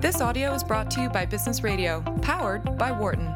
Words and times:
This 0.00 0.22
audio 0.22 0.54
is 0.54 0.64
brought 0.64 0.90
to 0.92 1.02
you 1.02 1.10
by 1.10 1.26
Business 1.26 1.62
Radio, 1.62 2.00
powered 2.22 2.78
by 2.78 2.90
Wharton. 2.90 3.26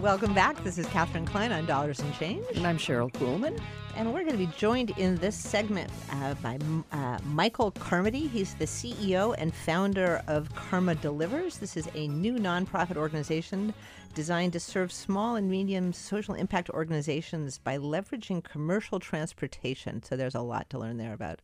Welcome 0.00 0.32
back. 0.32 0.62
This 0.62 0.78
is 0.78 0.86
Katherine 0.86 1.26
Klein 1.26 1.50
on 1.50 1.66
Dollars 1.66 1.98
and 1.98 2.14
Change. 2.14 2.46
And 2.54 2.64
I'm 2.64 2.78
Sherryl 2.78 3.10
Kuhlman. 3.10 3.60
And 3.96 4.12
we're 4.12 4.24
going 4.24 4.38
to 4.38 4.46
be 4.46 4.52
joined 4.58 4.90
in 4.98 5.16
this 5.16 5.34
segment 5.34 5.90
uh, 6.12 6.34
by 6.34 6.58
uh, 6.92 7.18
Michael 7.24 7.70
Carmody. 7.70 8.26
He's 8.26 8.52
the 8.52 8.66
CEO 8.66 9.34
and 9.38 9.54
founder 9.54 10.22
of 10.26 10.54
Karma 10.54 10.96
Delivers. 10.96 11.56
This 11.56 11.78
is 11.78 11.88
a 11.94 12.06
new 12.08 12.34
nonprofit 12.34 12.98
organization 12.98 13.72
designed 14.14 14.52
to 14.52 14.60
serve 14.60 14.92
small 14.92 15.36
and 15.36 15.50
medium 15.50 15.94
social 15.94 16.34
impact 16.34 16.68
organizations 16.68 17.56
by 17.56 17.78
leveraging 17.78 18.44
commercial 18.44 19.00
transportation. 19.00 20.02
So 20.02 20.14
there's 20.14 20.34
a 20.34 20.42
lot 20.42 20.68
to 20.70 20.78
learn 20.78 20.98
there 20.98 21.14
about 21.14 21.40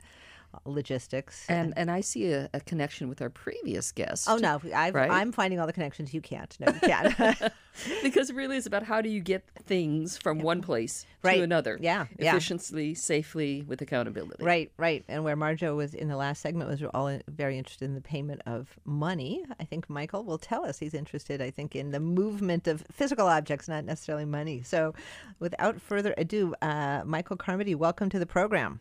logistics. 0.64 1.46
And 1.48 1.72
and 1.76 1.90
I 1.90 2.00
see 2.00 2.32
a, 2.32 2.48
a 2.54 2.60
connection 2.60 3.08
with 3.08 3.22
our 3.22 3.30
previous 3.30 3.92
guest. 3.92 4.28
Oh 4.28 4.36
no, 4.36 4.60
i 4.74 4.88
am 4.88 4.94
right? 4.94 5.34
finding 5.34 5.60
all 5.60 5.66
the 5.66 5.72
connections. 5.72 6.12
You 6.12 6.20
can't. 6.20 6.56
No, 6.60 6.72
you 6.72 6.80
can't. 6.80 7.52
because 8.02 8.30
it 8.30 8.36
really 8.36 8.56
is 8.56 8.66
about 8.66 8.82
how 8.82 9.00
do 9.00 9.08
you 9.08 9.20
get 9.20 9.44
things 9.64 10.18
from 10.18 10.40
one 10.40 10.60
place 10.60 11.06
Right. 11.22 11.36
to 11.36 11.42
another. 11.42 11.78
Yeah, 11.80 12.06
yeah. 12.18 12.30
Efficiently, 12.30 12.94
safely, 12.94 13.62
with 13.62 13.80
accountability. 13.80 14.44
Right, 14.44 14.72
right. 14.76 15.04
And 15.08 15.22
where 15.22 15.36
Marjo 15.36 15.76
was 15.76 15.94
in 15.94 16.08
the 16.08 16.16
last 16.16 16.42
segment 16.42 16.68
was 16.68 16.82
all 16.92 17.16
very 17.28 17.56
interested 17.56 17.84
in 17.84 17.94
the 17.94 18.00
payment 18.00 18.42
of 18.46 18.76
money. 18.84 19.44
I 19.60 19.64
think 19.64 19.88
Michael 19.88 20.24
will 20.24 20.38
tell 20.38 20.64
us 20.64 20.78
he's 20.78 20.94
interested, 20.94 21.40
I 21.40 21.50
think, 21.50 21.76
in 21.76 21.92
the 21.92 22.00
movement 22.00 22.66
of 22.66 22.84
physical 22.90 23.28
objects, 23.28 23.68
not 23.68 23.84
necessarily 23.84 24.24
money. 24.24 24.62
So 24.62 24.94
without 25.38 25.80
further 25.80 26.12
ado, 26.18 26.54
uh, 26.60 27.02
Michael 27.04 27.36
Carmody, 27.36 27.76
welcome 27.76 28.10
to 28.10 28.18
the 28.18 28.26
program. 28.26 28.80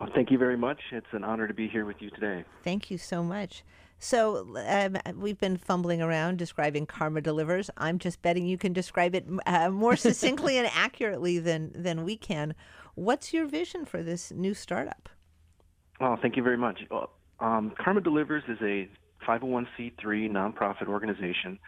Well, 0.00 0.10
thank 0.14 0.30
you 0.30 0.38
very 0.38 0.56
much. 0.56 0.80
It's 0.90 1.06
an 1.12 1.24
honor 1.24 1.46
to 1.46 1.54
be 1.54 1.68
here 1.68 1.84
with 1.84 1.96
you 2.00 2.10
today. 2.10 2.44
Thank 2.62 2.90
you 2.90 2.98
so 2.98 3.22
much. 3.22 3.62
So 3.98 4.46
um, 4.68 4.98
we've 5.18 5.38
been 5.38 5.56
fumbling 5.56 6.02
around 6.02 6.36
describing 6.36 6.84
Karma 6.84 7.20
Delivers. 7.20 7.70
I'm 7.76 7.98
just 7.98 8.20
betting 8.20 8.44
you 8.44 8.58
can 8.58 8.72
describe 8.72 9.14
it 9.14 9.24
uh, 9.46 9.70
more 9.70 9.96
succinctly 9.96 10.58
and 10.58 10.68
accurately 10.74 11.38
than 11.38 11.72
than 11.74 12.04
we 12.04 12.16
can. 12.16 12.54
What's 12.96 13.32
your 13.32 13.46
vision 13.46 13.84
for 13.84 14.02
this 14.02 14.30
new 14.32 14.52
startup? 14.52 15.08
Oh, 16.00 16.16
thank 16.20 16.36
you 16.36 16.42
very 16.42 16.58
much. 16.58 16.80
Um, 17.40 17.72
Karma 17.82 18.00
Delivers 18.00 18.42
is 18.48 18.58
a 18.60 18.88
501c3 19.26 20.30
nonprofit 20.30 20.88
organization 20.88 21.58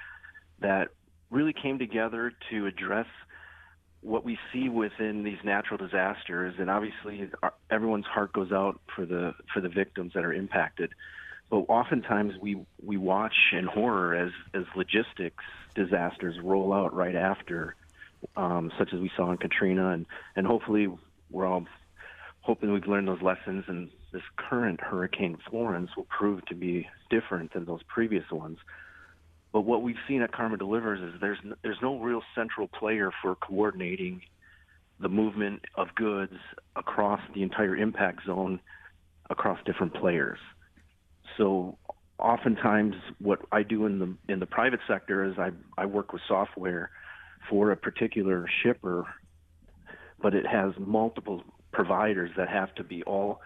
that 0.61 0.89
really 1.31 1.53
came 1.53 1.79
together 1.79 2.33
to 2.51 2.67
address 2.67 3.07
what 4.07 4.25
we 4.25 4.39
see 4.53 4.69
within 4.69 5.25
these 5.25 5.39
natural 5.43 5.77
disasters, 5.77 6.55
and 6.59 6.71
obviously 6.71 7.29
everyone's 7.71 8.07
heart 8.07 8.33
goes 8.33 8.53
out 8.53 8.81
for 8.95 9.05
the 9.05 9.35
for 9.53 9.61
the 9.61 9.69
victims 9.69 10.13
that 10.15 10.25
are 10.25 10.33
impacted. 10.33 10.93
But 11.51 11.65
oftentimes 11.69 12.35
we 12.41 12.65
we 12.85 12.97
watch 12.97 13.35
in 13.53 13.65
horror 13.65 14.15
as 14.15 14.31
as 14.55 14.63
logistics 14.77 15.43
disasters 15.75 16.37
roll 16.41 16.73
out 16.73 16.95
right 16.95 17.17
after, 17.17 17.75
um, 18.37 18.71
such 18.79 18.95
as 18.95 19.01
we 19.01 19.11
saw 19.17 19.33
in 19.33 19.39
Katrina, 19.39 19.91
and 19.91 20.07
and 20.37 20.47
hopefully 20.47 20.87
we're 21.31 21.47
all 21.47 21.67
hoping 22.43 22.73
we've 22.73 22.87
learned 22.87 23.09
those 23.09 23.23
lessons, 23.23 23.65
and 23.67 23.91
this 24.13 24.23
current 24.37 24.81
Hurricane 24.81 25.37
Florence 25.51 25.91
will 25.97 26.07
prove 26.17 26.47
to 26.47 26.55
be 26.55 26.89
different 27.11 27.53
than 27.55 27.65
those 27.65 27.83
previous 27.89 28.31
ones. 28.31 28.59
But 29.53 29.63
what 29.63 29.83
we've 29.83 29.97
seen 30.07 30.23
at 30.23 30.33
Karma 30.33 30.57
Delivers 30.57 31.01
is 31.01 31.21
there's 31.21 31.39
n- 31.45 31.55
there's 31.63 31.81
no 31.83 31.99
real 31.99 32.23
central 32.35 32.69
player 32.69 33.11
for 33.23 33.35
coordinating 33.37 34.23
the 35.01 35.09
movement 35.09 35.65
of 35.77 35.95
goods 35.95 36.35
across 36.75 37.21
the 37.35 37.43
entire 37.43 37.77
impact 37.77 38.25
zone 38.27 38.61
across 39.31 39.59
different 39.65 39.95
players. 39.95 40.39
So 41.37 41.79
oftentimes 42.19 42.95
what 43.19 43.41
I 43.53 43.63
do 43.63 43.87
in 43.87 43.99
the 43.99 44.33
in 44.33 44.41
the 44.41 44.47
private 44.47 44.81
sector 44.89 45.25
is 45.25 45.39
I 45.39 45.51
I 45.77 45.87
work 45.87 46.13
with 46.13 46.23
software 46.27 46.91
for 47.51 47.71
a 47.71 47.77
particular 47.77 48.47
shipper 48.63 49.07
but 50.21 50.35
it 50.35 50.47
has 50.47 50.73
multiple 50.79 51.43
providers 51.73 52.31
that 52.37 52.49
have 52.49 52.75
to 52.77 52.85
be 52.85 53.03
all 53.05 53.41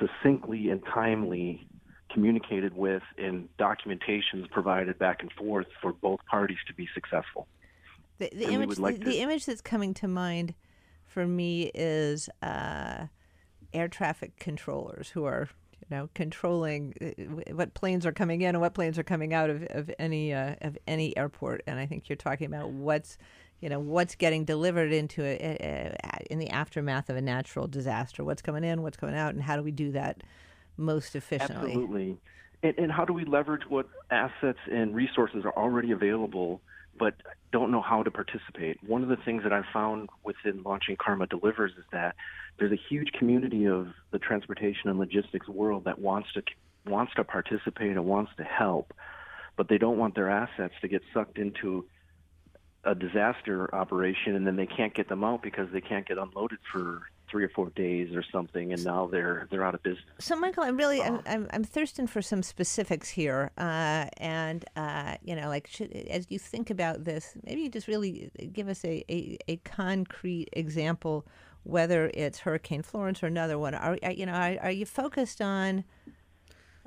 succinctly 0.00 0.70
and 0.70 0.80
timely 0.94 1.66
communicated 2.12 2.76
with 2.76 3.02
and 3.18 3.48
documentations 3.58 4.50
provided 4.50 4.98
back 4.98 5.22
and 5.22 5.32
forth 5.32 5.66
for 5.80 5.92
both 5.92 6.20
parties 6.26 6.58
to 6.66 6.74
be 6.74 6.88
successful. 6.94 7.46
The, 8.18 8.30
the 8.32 8.48
image, 8.48 8.78
like 8.78 8.98
the, 8.98 9.04
to- 9.04 9.10
the 9.10 9.20
image 9.20 9.46
that's 9.46 9.60
coming 9.60 9.94
to 9.94 10.08
mind 10.08 10.54
for 11.06 11.26
me 11.26 11.70
is 11.74 12.28
uh, 12.42 13.06
air 13.72 13.88
traffic 13.88 14.38
controllers 14.38 15.10
who 15.10 15.24
are, 15.24 15.48
you 15.80 15.96
know, 15.96 16.08
controlling 16.14 16.94
uh, 17.00 17.54
what 17.54 17.74
planes 17.74 18.06
are 18.06 18.12
coming 18.12 18.42
in 18.42 18.50
and 18.50 18.60
what 18.60 18.74
planes 18.74 18.98
are 18.98 19.02
coming 19.02 19.34
out 19.34 19.50
of, 19.50 19.62
of 19.70 19.90
any 19.98 20.32
uh, 20.32 20.54
of 20.60 20.78
any 20.86 21.16
airport. 21.16 21.62
And 21.66 21.78
I 21.78 21.86
think 21.86 22.08
you're 22.08 22.16
talking 22.16 22.46
about 22.46 22.70
what's, 22.70 23.18
you 23.60 23.68
know, 23.68 23.80
what's 23.80 24.14
getting 24.14 24.44
delivered 24.44 24.92
into 24.92 25.22
a, 25.22 25.34
a, 25.34 25.96
a, 26.04 26.32
in 26.32 26.38
the 26.38 26.50
aftermath 26.50 27.10
of 27.10 27.16
a 27.16 27.22
natural 27.22 27.66
disaster. 27.66 28.24
What's 28.24 28.42
coming 28.42 28.64
in, 28.64 28.82
what's 28.82 28.96
coming 28.96 29.16
out, 29.16 29.34
and 29.34 29.42
how 29.42 29.56
do 29.56 29.62
we 29.62 29.72
do 29.72 29.92
that 29.92 30.22
most 30.76 31.14
efficiently? 31.14 31.72
Absolutely. 31.72 32.16
And, 32.62 32.78
and 32.78 32.92
how 32.92 33.04
do 33.04 33.12
we 33.12 33.24
leverage 33.24 33.62
what 33.68 33.88
assets 34.10 34.58
and 34.70 34.94
resources 34.94 35.44
are 35.44 35.52
already 35.56 35.90
available, 35.90 36.60
but 36.98 37.14
don't 37.52 37.70
know 37.70 37.82
how 37.82 38.02
to 38.02 38.10
participate? 38.10 38.78
One 38.86 39.02
of 39.02 39.08
the 39.08 39.16
things 39.16 39.42
that 39.42 39.52
I've 39.52 39.66
found 39.72 40.08
within 40.24 40.62
launching 40.62 40.96
Karma 40.96 41.26
Delivers 41.26 41.72
is 41.72 41.84
that 41.92 42.14
there's 42.58 42.72
a 42.72 42.80
huge 42.88 43.12
community 43.12 43.66
of 43.66 43.88
the 44.10 44.18
transportation 44.18 44.90
and 44.90 44.98
logistics 44.98 45.48
world 45.48 45.84
that 45.84 45.98
wants 45.98 46.32
to 46.34 46.42
wants 46.84 47.14
to 47.14 47.22
participate 47.22 47.92
and 47.92 48.04
wants 48.04 48.32
to 48.36 48.42
help, 48.42 48.92
but 49.56 49.68
they 49.68 49.78
don't 49.78 49.98
want 49.98 50.16
their 50.16 50.28
assets 50.28 50.74
to 50.80 50.88
get 50.88 51.00
sucked 51.14 51.38
into 51.38 51.84
a 52.84 52.94
disaster 52.94 53.72
operation 53.72 54.34
and 54.34 54.44
then 54.46 54.56
they 54.56 54.66
can't 54.66 54.92
get 54.92 55.08
them 55.08 55.22
out 55.22 55.42
because 55.42 55.68
they 55.72 55.80
can't 55.80 56.06
get 56.06 56.18
unloaded 56.18 56.58
for 56.72 57.02
three 57.32 57.44
or 57.44 57.48
four 57.48 57.70
days 57.70 58.14
or 58.14 58.22
something 58.30 58.72
and 58.72 58.84
now 58.84 59.08
they're 59.10 59.48
they're 59.50 59.64
out 59.64 59.74
of 59.74 59.82
business. 59.82 60.04
So, 60.20 60.36
Michael, 60.36 60.62
I'm 60.64 60.76
really 60.76 61.02
I'm, 61.02 61.20
I'm, 61.26 61.48
I'm 61.52 61.64
thirsting 61.64 62.06
for 62.06 62.20
some 62.20 62.42
specifics 62.42 63.08
here, 63.08 63.50
uh, 63.56 64.06
and 64.18 64.64
uh, 64.76 65.16
you 65.24 65.34
know, 65.34 65.48
like 65.48 65.66
should, 65.66 65.92
as 65.92 66.26
you 66.28 66.38
think 66.38 66.70
about 66.70 67.04
this, 67.04 67.32
maybe 67.44 67.62
you 67.62 67.70
just 67.70 67.88
really 67.88 68.30
give 68.52 68.68
us 68.68 68.84
a, 68.84 69.02
a, 69.10 69.38
a 69.48 69.56
concrete 69.64 70.50
example, 70.52 71.26
whether 71.64 72.10
it's 72.14 72.40
Hurricane 72.40 72.82
Florence 72.82 73.22
or 73.22 73.26
another 73.26 73.58
one. 73.58 73.74
Are 73.74 73.98
you 74.12 74.26
know 74.26 74.34
are, 74.34 74.58
are 74.60 74.70
you 74.70 74.86
focused 74.86 75.40
on? 75.40 75.84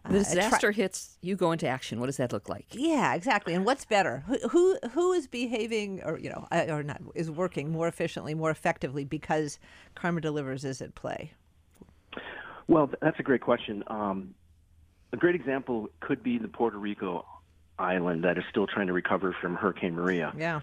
The 0.09 0.17
uh, 0.17 0.21
a 0.21 0.23
tri- 0.23 0.35
disaster 0.35 0.71
hits, 0.71 1.17
you 1.21 1.35
go 1.35 1.51
into 1.51 1.67
action. 1.67 1.99
What 1.99 2.05
does 2.07 2.17
that 2.17 2.31
look 2.31 2.47
like? 2.49 2.67
yeah, 2.71 3.15
exactly. 3.15 3.53
And 3.53 3.65
what's 3.65 3.85
better? 3.85 4.23
Who, 4.27 4.37
who 4.49 4.77
who 4.91 5.13
is 5.13 5.27
behaving 5.27 6.01
or 6.03 6.19
you 6.19 6.29
know 6.29 6.47
uh, 6.51 6.65
or 6.69 6.83
not 6.83 7.01
is 7.15 7.31
working 7.31 7.71
more 7.71 7.87
efficiently, 7.87 8.33
more 8.33 8.51
effectively 8.51 9.03
because 9.03 9.59
Karma 9.95 10.21
Delivers 10.21 10.63
is 10.63 10.81
at 10.81 10.95
play? 10.95 11.31
Well, 12.67 12.89
that's 13.01 13.19
a 13.19 13.23
great 13.23 13.41
question. 13.41 13.83
Um, 13.87 14.33
a 15.13 15.17
great 15.17 15.35
example 15.35 15.89
could 15.99 16.23
be 16.23 16.37
the 16.37 16.47
Puerto 16.47 16.77
Rico 16.77 17.25
island 17.77 18.23
that 18.23 18.37
is 18.37 18.43
still 18.49 18.67
trying 18.67 18.87
to 18.87 18.93
recover 18.93 19.35
from 19.41 19.55
Hurricane 19.55 19.95
Maria. 19.95 20.33
Yeah. 20.37 20.61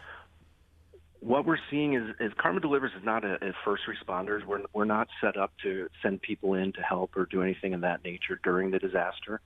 What 1.22 1.46
we're 1.46 1.58
seeing 1.70 1.94
is, 1.94 2.02
is 2.18 2.32
Karma 2.36 2.58
Delivers 2.58 2.90
is 2.98 3.04
not 3.04 3.24
a, 3.24 3.34
a 3.34 3.52
first 3.64 3.84
responders. 3.86 4.44
We're, 4.44 4.62
we're 4.72 4.84
not 4.84 5.06
set 5.20 5.36
up 5.36 5.52
to 5.62 5.88
send 6.02 6.20
people 6.20 6.54
in 6.54 6.72
to 6.72 6.80
help 6.82 7.16
or 7.16 7.26
do 7.26 7.42
anything 7.42 7.74
of 7.74 7.82
that 7.82 8.02
nature 8.02 8.40
during 8.42 8.72
the 8.72 8.80
disaster. 8.80 9.40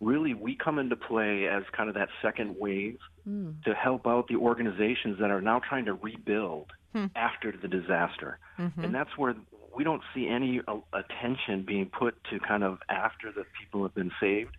Really, 0.00 0.32
we 0.32 0.56
come 0.56 0.78
into 0.78 0.96
play 0.96 1.46
as 1.46 1.62
kind 1.76 1.90
of 1.90 1.94
that 1.96 2.08
second 2.22 2.56
wave 2.58 2.98
hmm. 3.24 3.50
to 3.66 3.74
help 3.74 4.06
out 4.06 4.28
the 4.28 4.36
organizations 4.36 5.18
that 5.20 5.30
are 5.30 5.42
now 5.42 5.60
trying 5.60 5.84
to 5.84 5.92
rebuild 5.92 6.72
hmm. 6.94 7.06
after 7.14 7.52
the 7.52 7.68
disaster. 7.68 8.38
Mm-hmm. 8.58 8.84
And 8.84 8.94
that's 8.94 9.10
where 9.18 9.34
we 9.76 9.84
don't 9.84 10.02
see 10.14 10.26
any 10.26 10.62
uh, 10.66 10.78
attention 10.94 11.64
being 11.66 11.90
put 11.90 12.14
to 12.30 12.40
kind 12.40 12.64
of 12.64 12.78
after 12.88 13.30
the 13.30 13.44
people 13.60 13.82
have 13.82 13.94
been 13.94 14.10
saved. 14.18 14.56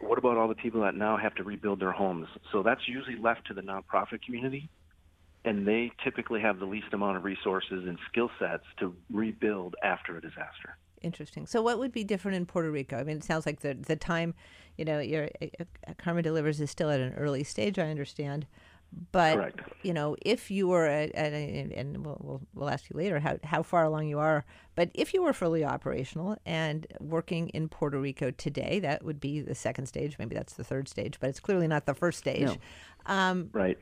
What 0.00 0.18
about 0.18 0.36
all 0.38 0.48
the 0.48 0.56
people 0.56 0.80
that 0.80 0.96
now 0.96 1.16
have 1.16 1.36
to 1.36 1.44
rebuild 1.44 1.78
their 1.78 1.92
homes? 1.92 2.26
So 2.50 2.64
that's 2.64 2.88
usually 2.88 3.16
left 3.16 3.46
to 3.46 3.54
the 3.54 3.60
nonprofit 3.60 4.22
community, 4.22 4.68
and 5.44 5.66
they 5.66 5.90
typically 6.04 6.40
have 6.40 6.58
the 6.58 6.66
least 6.66 6.92
amount 6.92 7.16
of 7.16 7.24
resources 7.24 7.84
and 7.86 7.98
skill 8.10 8.30
sets 8.38 8.64
to 8.78 8.94
rebuild 9.10 9.74
after 9.82 10.16
a 10.16 10.20
disaster. 10.20 10.76
Interesting. 11.02 11.46
So, 11.46 11.62
what 11.62 11.78
would 11.78 11.92
be 11.92 12.04
different 12.04 12.36
in 12.36 12.46
Puerto 12.46 12.70
Rico? 12.70 12.96
I 12.96 13.02
mean, 13.02 13.16
it 13.16 13.24
sounds 13.24 13.44
like 13.44 13.60
the 13.60 13.74
the 13.74 13.96
time, 13.96 14.34
you 14.78 14.84
know, 14.84 15.00
your 15.00 15.28
uh, 15.40 15.46
uh, 15.60 15.94
Karma 15.98 16.22
Delivers 16.22 16.60
is 16.60 16.70
still 16.70 16.90
at 16.90 17.00
an 17.00 17.14
early 17.14 17.42
stage. 17.42 17.78
I 17.78 17.90
understand. 17.90 18.46
But 19.10 19.36
Correct. 19.36 19.60
you 19.82 19.94
know, 19.94 20.16
if 20.20 20.50
you 20.50 20.68
were, 20.68 20.86
at, 20.86 21.12
at, 21.14 21.32
and 21.32 21.72
and 21.72 22.04
we'll, 22.04 22.18
we'll 22.20 22.40
we'll 22.54 22.70
ask 22.70 22.88
you 22.90 22.96
later 22.96 23.18
how 23.18 23.38
how 23.42 23.62
far 23.62 23.84
along 23.84 24.06
you 24.06 24.18
are. 24.18 24.44
But 24.76 24.90
if 24.94 25.12
you 25.12 25.22
were 25.22 25.32
fully 25.32 25.64
operational 25.64 26.36
and 26.46 26.86
working 27.00 27.48
in 27.48 27.68
Puerto 27.68 27.98
Rico 27.98 28.30
today, 28.30 28.78
that 28.80 29.02
would 29.02 29.18
be 29.18 29.40
the 29.40 29.54
second 29.54 29.86
stage. 29.86 30.18
Maybe 30.18 30.36
that's 30.36 30.54
the 30.54 30.64
third 30.64 30.88
stage, 30.88 31.18
but 31.18 31.30
it's 31.30 31.40
clearly 31.40 31.66
not 31.66 31.86
the 31.86 31.94
first 31.94 32.18
stage. 32.18 32.42
No. 32.42 32.56
Um, 33.06 33.50
Right. 33.52 33.78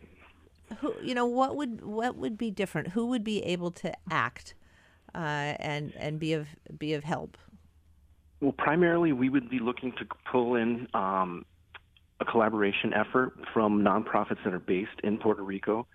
Who 0.79 0.95
you 1.03 1.15
know 1.15 1.27
what 1.27 1.57
would 1.57 1.85
what 1.85 2.17
would 2.17 2.39
be 2.39 2.51
different? 2.51 2.89
Who 2.89 3.07
would 3.07 3.25
be 3.25 3.43
able 3.43 3.71
to 3.73 3.93
act 4.11 4.55
uh, 5.15 5.19
and 5.59 5.93
and 5.97 6.19
be 6.19 6.33
of 6.33 6.49
be 6.79 6.95
of 6.95 7.05
help? 7.05 7.37
Well, 8.41 8.53
primarily, 8.53 9.13
we 9.13 9.29
would 9.29 9.51
be 9.51 9.59
looking 9.59 9.93
to 9.93 10.07
pull 10.31 10.55
in 10.55 10.89
um, 10.95 11.45
a 12.21 12.25
collaboration 12.25 12.95
effort 12.95 13.35
from 13.53 13.83
nonprofits 13.83 14.43
that 14.45 14.55
are 14.55 14.59
based 14.59 14.99
in 15.05 15.19
Puerto 15.19 15.43
Rico, 15.43 15.87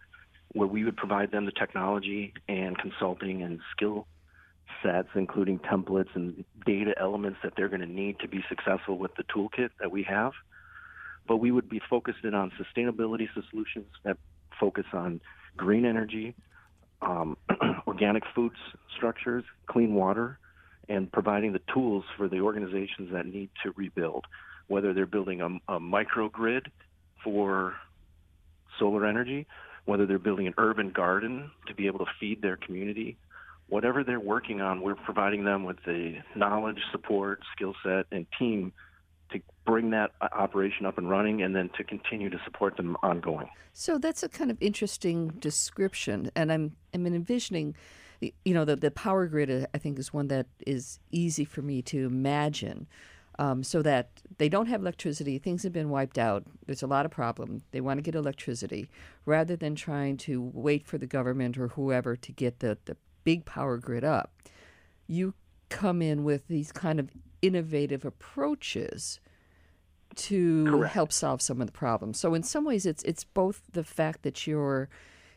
where 0.51 0.68
we 0.68 0.83
would 0.83 0.95
provide 0.95 1.31
them 1.31 1.45
the 1.45 1.51
technology 1.51 2.33
and 2.48 2.78
consulting 2.78 3.42
and 3.42 3.60
skill 3.71 4.06
sets, 4.83 5.10
including 5.16 5.57
templates 5.60 6.16
and 6.16 6.45
data 6.66 6.94
elements 7.00 7.39
that 7.44 7.54
they're 7.56 7.69
going 7.69 7.81
to 7.81 7.88
need 7.88 8.19
to 8.19 8.28
be 8.28 8.44
successful 8.48 8.98
with 8.98 9.16
the 9.16 9.24
toolkit 9.24 9.69
that 9.80 9.92
we 9.92 10.04
have. 10.04 10.33
But 11.28 11.38
we 11.38 11.51
would 11.51 11.69
be 11.69 11.81
focused 11.89 12.24
in 12.24 12.36
on 12.36 12.51
sustainability 12.51 13.28
solutions 13.50 13.88
that 14.04 14.18
focus 14.60 14.86
on 14.94 15.22
green 15.57 15.86
energy, 15.86 16.36
um, 17.02 17.38
organic 17.88 18.24
food 18.34 18.52
structures, 18.96 19.44
clean 19.68 19.94
water, 19.94 20.40
and 20.90 21.12
providing 21.12 21.54
the 21.54 21.62
tools 21.74 22.04
for 22.18 22.28
the 22.28 22.40
organizations 22.40 23.12
that 23.12 23.25
need 23.25 23.50
to 23.63 23.72
rebuild, 23.75 24.25
whether 24.68 24.94
they're 24.94 25.06
building 25.06 25.42
a, 25.42 25.48
a 25.74 25.80
microgrid 25.80 26.68
for 27.24 27.74
solar 28.80 29.06
energy, 29.06 29.48
whether 29.86 30.06
they're 30.06 30.19
building 30.19 30.48
an 30.48 30.54
urban 30.57 30.90
garden 30.92 31.50
to 31.68 31.74
be 31.74 31.88
able 31.88 32.00
to 32.00 32.12
feed 32.19 32.42
their 32.42 32.57
community. 32.57 33.18
Whatever 33.68 34.04
they're 34.04 34.19
working 34.19 34.62
on, 34.62 34.81
we're 34.81 34.96
providing 34.96 35.44
them 35.44 35.63
with 35.63 35.78
the 35.86 36.18
knowledge, 36.36 36.78
support, 36.92 37.40
skill 37.56 37.74
set, 37.84 38.06
and 38.12 38.28
team 38.38 38.72
bring 39.66 39.90
that 39.90 40.12
operation 40.22 40.86
up 40.86 40.98
and 40.98 41.10
running 41.10 41.42
and 41.42 41.56
then 41.56 41.70
to 41.78 41.84
continue 41.84 42.30
to 42.30 42.40
support 42.46 42.78
them 42.78 42.96
ongoing. 43.04 43.50
So 43.74 43.98
that's 43.98 44.24
a 44.24 44.30
kind 44.30 44.52
of 44.52 44.58
interesting 44.62 45.30
description, 45.40 46.32
and 46.36 46.52
I'm 46.52 46.76
I'm 46.94 47.06
envisioning, 47.06 47.76
you 48.22 48.54
know, 48.54 48.64
the 48.64 48.76
the 48.76 48.92
power 48.92 49.28
grid. 49.28 49.52
uh, 49.52 49.66
I 49.74 49.78
think 49.80 50.00
is 50.00 50.14
one 50.14 50.28
that 50.30 50.48
is 50.66 51.00
easy 51.12 51.44
for 51.44 51.62
me 51.62 51.82
to 51.84 52.06
imagine, 52.06 52.88
um, 53.38 53.64
so 53.64 53.82
that 53.82 54.22
they 54.38 54.48
don't 54.48 54.68
have 54.68 54.80
electricity. 54.82 55.40
Things 55.40 55.64
have 55.64 55.74
been 55.74 55.90
wiped 55.90 56.18
out. 56.18 56.46
There's 56.66 56.84
a 56.84 56.88
lot 56.88 57.06
of 57.06 57.12
problem. 57.12 57.64
They 57.72 57.82
want 57.82 57.98
to 57.98 58.02
get 58.02 58.16
electricity, 58.16 58.90
rather 59.26 59.58
than 59.58 59.76
trying 59.76 60.16
to 60.18 60.52
wait 60.54 60.88
for 60.88 60.98
the 60.98 61.08
government 61.08 61.58
or 61.58 61.68
whoever 61.70 62.16
to 62.16 62.32
get 62.32 62.60
the 62.60 62.78
the 62.86 62.96
big 63.26 63.44
power 63.44 63.78
grid 63.78 64.06
up. 64.06 64.32
You 65.08 65.34
come 65.68 66.02
in 66.02 66.24
with 66.24 66.48
these 66.48 66.72
kind 66.72 67.00
of 67.00 67.10
innovative 67.42 68.06
approaches 68.06 69.20
to 70.16 70.66
Correct. 70.66 70.94
help 70.94 71.12
solve 71.12 71.42
some 71.42 71.62
of 71.62 71.68
the 71.68 71.74
problems. 71.74 72.20
So 72.20 72.34
in 72.34 72.44
some 72.44 72.66
ways, 72.66 72.86
it's 72.86 73.04
it's 73.04 73.24
both 73.24 73.62
the 73.72 73.84
fact 73.84 74.24
that 74.24 74.48
you're 74.48 74.90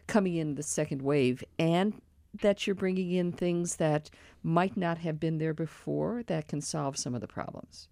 coming 0.07 0.37
in 0.37 0.55
the 0.55 0.63
second 0.63 1.03
wave 1.03 1.45
and 1.59 2.01
that 2.41 2.67
you're 2.67 2.77
bringing 2.77 3.13
in 3.13 3.33
things 3.33 3.77
that 3.77 4.11
might 4.43 4.77
not 4.77 4.99
have 4.99 5.19
been 5.19 5.39
there 5.39 5.55
before 5.55 6.23
that 6.25 6.49
can 6.49 6.61
solve 6.61 6.97
some 6.97 7.15
of 7.15 7.21
the 7.21 7.27
problems. 7.27 7.89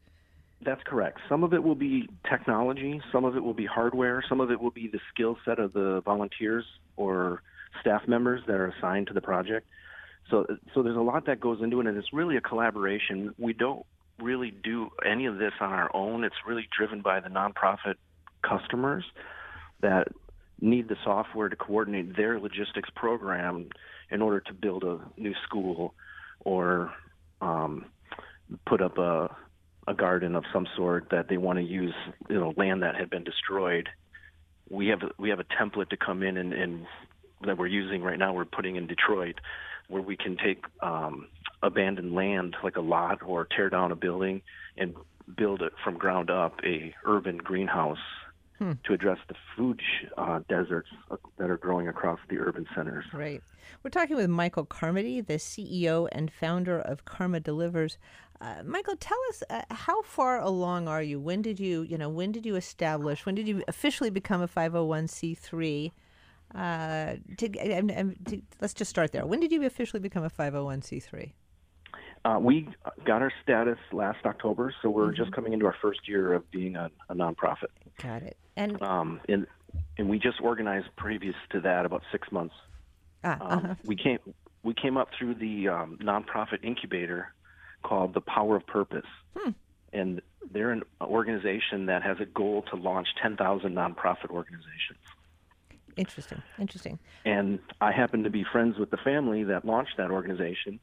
That's 0.65 0.83
correct. 0.85 1.19
Some 1.29 1.45
of 1.45 1.53
it 1.53 1.63
will 1.63 1.75
be 1.75 2.09
technology, 2.29 3.01
some 3.13 3.25
of 3.25 3.37
it 3.37 3.41
will 3.43 3.55
be 3.55 3.67
hardware, 3.67 4.25
some 4.29 4.41
of 4.41 4.51
it 4.51 4.61
will 4.61 4.71
be 4.71 4.89
the 4.89 5.01
skill 5.13 5.37
set 5.45 5.59
of 5.59 5.73
the 5.73 6.01
volunteers 6.05 6.65
or 6.97 7.43
staff 7.81 8.03
members 8.09 8.43
that 8.47 8.55
are 8.55 8.69
assigned 8.69 9.07
to 9.09 9.13
the 9.13 9.21
project. 9.21 9.67
So, 10.31 10.47
so 10.75 10.83
there's 10.83 10.97
a 10.97 11.01
lot 11.01 11.27
that 11.27 11.41
goes 11.41 11.61
into 11.63 11.81
it, 11.81 11.87
and 11.87 11.97
it's 11.97 12.13
really 12.13 12.37
a 12.37 12.41
collaboration. 12.41 13.35
We 13.39 13.53
don't 13.53 13.85
really 14.19 14.51
do 14.51 14.91
any 15.05 15.27
of 15.27 15.39
this 15.39 15.53
on 15.61 15.73
our 15.73 15.95
own. 15.95 16.25
It's 16.25 16.37
really 16.47 16.69
driven 16.77 17.03
by 17.03 17.21
the 17.21 17.29
nonprofit 17.29 17.95
customers 18.43 19.05
that 19.81 20.09
need 20.61 20.89
the 20.89 20.97
software 21.05 21.49
to 21.49 21.57
coordinate 21.57 22.17
their 22.17 22.41
logistics 22.41 22.89
program 22.95 23.69
in 24.11 24.23
order 24.23 24.41
to 24.41 24.55
build 24.55 24.85
a 24.85 25.01
new 25.17 25.35
school 25.45 25.95
or 26.41 26.93
um, 27.41 27.87
put 28.65 28.81
up 28.81 28.99
a 28.99 29.37
a 29.89 29.95
garden 29.95 30.35
of 30.35 30.45
some 30.53 30.67
sort 30.77 31.09
that 31.11 31.29
they 31.29 31.37
want 31.37 31.59
to 31.59 31.65
use, 31.65 31.95
you 32.29 32.39
know, 32.39 32.53
land 32.57 32.83
that 32.83 32.97
had 32.97 33.09
been 33.09 33.25
destroyed. 33.25 33.89
We 34.69 34.89
have 34.89 35.01
we 35.19 35.31
have 35.31 35.39
a 35.39 35.45
template 35.45 35.91
to 35.91 35.97
come 35.97 36.23
in 36.23 36.37
and, 36.37 36.53
and 36.53 36.87
that 37.45 37.57
we're 37.57 37.69
using 37.69 38.03
right 38.03 38.19
now. 38.19 38.33
We're 38.33 38.47
putting 38.47 38.77
in 38.77 38.87
Detroit, 38.87 39.37
where 39.89 40.03
we 40.03 40.17
can 40.17 40.37
take 40.37 40.65
um, 40.83 41.29
abandoned 41.67 42.15
land 42.15 42.57
like 42.63 42.77
a 42.77 42.81
lot 42.81 43.23
or 43.25 43.45
tear 43.45 43.69
down 43.71 43.93
a 43.93 43.97
building 43.97 44.43
and 44.77 44.95
build 45.37 45.63
it 45.63 45.73
from 45.83 45.99
ground 45.99 46.31
up 46.31 46.61
a 46.65 46.95
urban 47.05 47.37
greenhouse 47.37 47.99
to 48.59 48.93
address 48.93 49.19
the 49.29 49.35
food 49.55 49.81
sh- 49.81 50.07
uh, 50.17 50.41
deserts 50.49 50.89
uh, 51.11 51.17
that 51.37 51.51
are 51.51 51.59
growing 51.59 51.89
across 51.89 52.19
the 52.31 52.39
urban 52.39 52.67
centers. 52.75 53.05
Right. 53.13 53.43
We're 53.83 53.91
talking 53.91 54.17
with 54.17 54.31
Michael 54.31 54.65
Carmody, 54.65 55.21
the 55.21 55.35
CEO 55.35 56.09
and 56.13 56.33
founder 56.33 56.81
of 56.81 57.05
Karma 57.05 57.41
Delivers. 57.41 57.99
Uh, 58.41 58.63
Michael, 58.65 58.97
tell 58.97 59.19
us 59.29 59.43
uh, 59.51 59.63
how 59.71 60.03
far 60.03 60.41
along 60.41 60.89
are 60.89 61.03
you? 61.03 61.21
When 61.21 61.43
did 61.43 61.61
you, 61.61 61.83
you 61.83 61.99
know, 61.99 62.09
when 62.09 62.33
did 62.33 62.47
you 62.47 62.57
establish? 62.57 63.27
When 63.27 63.35
did 63.35 63.47
you 63.47 63.63
officially 63.69 64.11
become 64.11 64.41
a 64.41 64.49
501c3? 64.49 65.93
Uh, 66.55 67.17
to, 67.37 67.59
and, 67.59 67.91
and 67.91 68.17
to, 68.27 68.41
let's 68.61 68.73
just 68.73 68.89
start 68.89 69.13
there. 69.13 69.27
When 69.27 69.41
did 69.41 69.53
you 69.53 69.65
officially 69.65 70.01
become 70.01 70.25
a 70.25 70.31
501c3? 70.31 71.33
Uh, 72.27 72.41
we 72.41 72.69
got 73.05 73.23
our 73.23 73.33
status 73.45 73.79
last 73.93 74.19
October, 74.25 74.75
so 74.83 74.91
we're 74.91 75.13
just 75.13 75.31
coming 75.31 75.53
into 75.53 75.65
our 75.65 75.77
first 75.81 76.09
year 76.09 76.33
of 76.33 76.51
being 76.51 76.75
a, 76.75 76.91
a 77.09 77.15
nonprofit. 77.15 77.69
Got 78.03 78.23
it. 78.25 78.37
And 78.57 78.83
um, 78.83 79.21
and 79.29 79.47
and 79.97 80.09
we 80.09 80.19
just 80.19 80.41
organized 80.41 80.89
previous 80.97 81.37
to 81.51 81.61
that 81.61 81.87
about 81.87 82.03
six 82.11 82.33
months. 82.33 82.55
ah, 83.23 83.37
Um, 83.41 83.59
uh-huh. 83.59 83.75
We 83.85 83.95
came 83.95 84.19
we 84.65 84.75
came 84.75 84.97
up 84.97 85.11
through 85.17 85.37
the 85.37 85.69
um, 85.69 85.99
nonprofit 86.03 86.65
incubator 86.65 87.33
called 87.85 88.13
the 88.13 88.23
Power 88.23 88.57
of 88.57 88.67
Purpose, 88.67 89.07
and 89.93 90.21
they're 90.51 90.73
an 90.73 90.83
organization 91.01 91.87
that 91.87 92.03
has 92.03 92.17
a 92.19 92.27
goal 92.27 92.63
to 92.71 92.77
launch 92.77 93.07
10,000 93.23 93.73
nonprofit 93.73 94.31
organizations. 94.31 94.99
interesting. 95.97 96.43
Interesting. 96.59 96.99
And 97.25 97.61
I 97.81 97.93
happen 97.93 98.25
to 98.25 98.31
be 98.31 98.45
friends 98.51 98.79
with 98.79 98.91
the 98.91 98.97
family 98.97 99.45
that 99.45 99.65
launched 99.65 99.97
that 99.99 100.11
organization, 100.11 100.81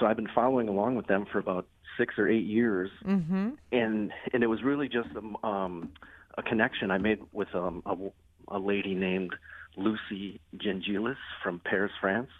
so 0.00 0.06
I've 0.06 0.16
been 0.16 0.30
following 0.34 0.68
along 0.68 0.96
with 0.96 1.06
them 1.06 1.26
for 1.30 1.38
about 1.38 1.66
six 1.98 2.14
or 2.18 2.26
eight 2.26 2.46
years. 2.46 2.90
Mm-hmm. 3.06 3.50
and 3.70 4.10
and 4.32 4.42
it 4.42 4.46
was 4.46 4.62
really 4.62 4.88
just 4.88 5.10
a, 5.14 5.46
um, 5.46 5.92
a 6.36 6.42
connection 6.42 6.90
I 6.90 6.98
made 6.98 7.20
with 7.32 7.54
um, 7.54 7.82
a, 7.86 7.96
a 8.56 8.58
lady 8.58 8.94
named 8.94 9.34
Lucy 9.76 10.40
Gengilis 10.56 11.16
from 11.42 11.60
Paris, 11.60 11.92
France, 12.00 12.30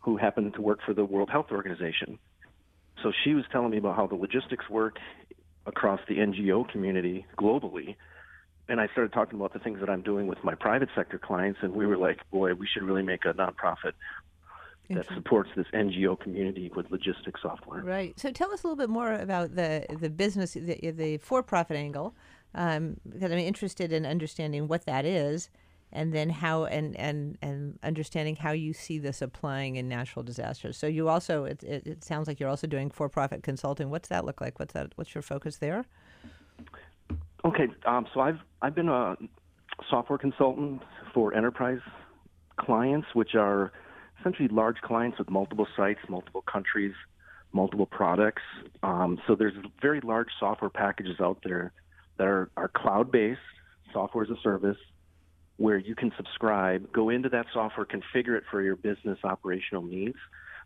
who 0.00 0.16
happened 0.16 0.54
to 0.54 0.60
work 0.60 0.80
for 0.84 0.94
the 0.94 1.04
World 1.04 1.30
Health 1.30 1.46
Organization. 1.50 2.18
So 3.02 3.12
she 3.24 3.34
was 3.34 3.44
telling 3.50 3.70
me 3.70 3.78
about 3.78 3.96
how 3.96 4.06
the 4.06 4.16
logistics 4.16 4.68
work 4.68 4.98
across 5.66 6.00
the 6.08 6.16
NGO 6.16 6.68
community 6.68 7.26
globally. 7.38 7.96
And 8.68 8.80
I 8.80 8.88
started 8.88 9.12
talking 9.12 9.38
about 9.38 9.52
the 9.52 9.58
things 9.60 9.80
that 9.80 9.88
I'm 9.88 10.02
doing 10.02 10.26
with 10.26 10.42
my 10.44 10.54
private 10.54 10.90
sector 10.94 11.18
clients, 11.18 11.60
and 11.62 11.72
we 11.72 11.86
were 11.86 11.96
like, 11.96 12.18
boy, 12.30 12.54
we 12.54 12.66
should 12.66 12.82
really 12.82 13.02
make 13.02 13.24
a 13.24 13.32
nonprofit 13.32 13.92
that 14.90 15.06
supports 15.14 15.50
this 15.54 15.66
NGO 15.74 16.18
community 16.18 16.70
with 16.74 16.90
logistics 16.90 17.42
software. 17.42 17.82
Right. 17.82 18.18
So 18.18 18.30
tell 18.32 18.52
us 18.52 18.62
a 18.62 18.66
little 18.66 18.76
bit 18.76 18.88
more 18.88 19.12
about 19.12 19.54
the 19.54 19.84
the 19.90 20.10
business, 20.10 20.54
the, 20.54 20.90
the 20.90 21.18
for-profit 21.18 21.76
angle, 21.76 22.14
um, 22.54 22.96
because 23.08 23.30
I'm 23.30 23.38
interested 23.38 23.92
in 23.92 24.06
understanding 24.06 24.66
what 24.66 24.86
that 24.86 25.04
is, 25.04 25.50
and 25.92 26.14
then 26.14 26.30
how 26.30 26.64
and 26.64 26.96
and 26.96 27.36
and 27.42 27.78
understanding 27.82 28.36
how 28.36 28.52
you 28.52 28.72
see 28.72 28.98
this 28.98 29.20
applying 29.20 29.76
in 29.76 29.88
natural 29.88 30.22
disasters. 30.22 30.76
So 30.78 30.86
you 30.86 31.08
also, 31.08 31.44
it, 31.44 31.62
it, 31.62 31.86
it 31.86 32.04
sounds 32.04 32.26
like 32.26 32.40
you're 32.40 32.48
also 32.48 32.66
doing 32.66 32.90
for-profit 32.90 33.42
consulting. 33.42 33.90
What's 33.90 34.08
that 34.08 34.24
look 34.24 34.40
like? 34.40 34.58
What's 34.58 34.72
that? 34.72 34.92
What's 34.96 35.14
your 35.14 35.22
focus 35.22 35.58
there? 35.58 35.84
Okay, 37.44 37.68
um, 37.84 38.06
so 38.14 38.20
I've 38.20 38.40
I've 38.62 38.74
been 38.74 38.88
a 38.88 39.16
software 39.90 40.18
consultant 40.18 40.82
for 41.12 41.34
enterprise 41.34 41.80
clients, 42.58 43.06
which 43.14 43.34
are 43.34 43.72
essentially 44.20 44.48
large 44.48 44.80
clients 44.80 45.18
with 45.18 45.30
multiple 45.30 45.66
sites, 45.76 46.00
multiple 46.08 46.42
countries, 46.42 46.94
multiple 47.52 47.86
products. 47.86 48.42
Um, 48.82 49.20
so 49.26 49.34
there's 49.34 49.54
very 49.80 50.00
large 50.00 50.28
software 50.38 50.70
packages 50.70 51.20
out 51.20 51.38
there 51.44 51.72
that 52.18 52.26
are, 52.26 52.50
are 52.56 52.68
cloud-based, 52.68 53.40
software 53.92 54.24
as 54.24 54.30
a 54.30 54.40
service, 54.42 54.76
where 55.56 55.78
you 55.78 55.94
can 55.94 56.12
subscribe, 56.16 56.92
go 56.92 57.08
into 57.08 57.28
that 57.30 57.46
software, 57.52 57.86
configure 57.86 58.36
it 58.36 58.44
for 58.50 58.62
your 58.62 58.76
business 58.76 59.18
operational 59.24 59.82
needs, 59.82 60.18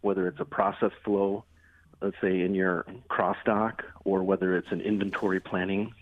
whether 0.03 0.27
it's 0.29 0.41
a 0.41 0.45
process 0.45 0.91
flow, 1.05 1.45
let's 2.01 2.17
say 2.21 2.41
in 2.41 2.55
your 2.55 2.85
cross 3.09 3.37
dock, 3.45 3.85
or 4.05 4.23
whether 4.23 4.57
it's 4.57 4.71
an 4.71 4.81
inventory 4.81 5.41
planning 5.41 5.95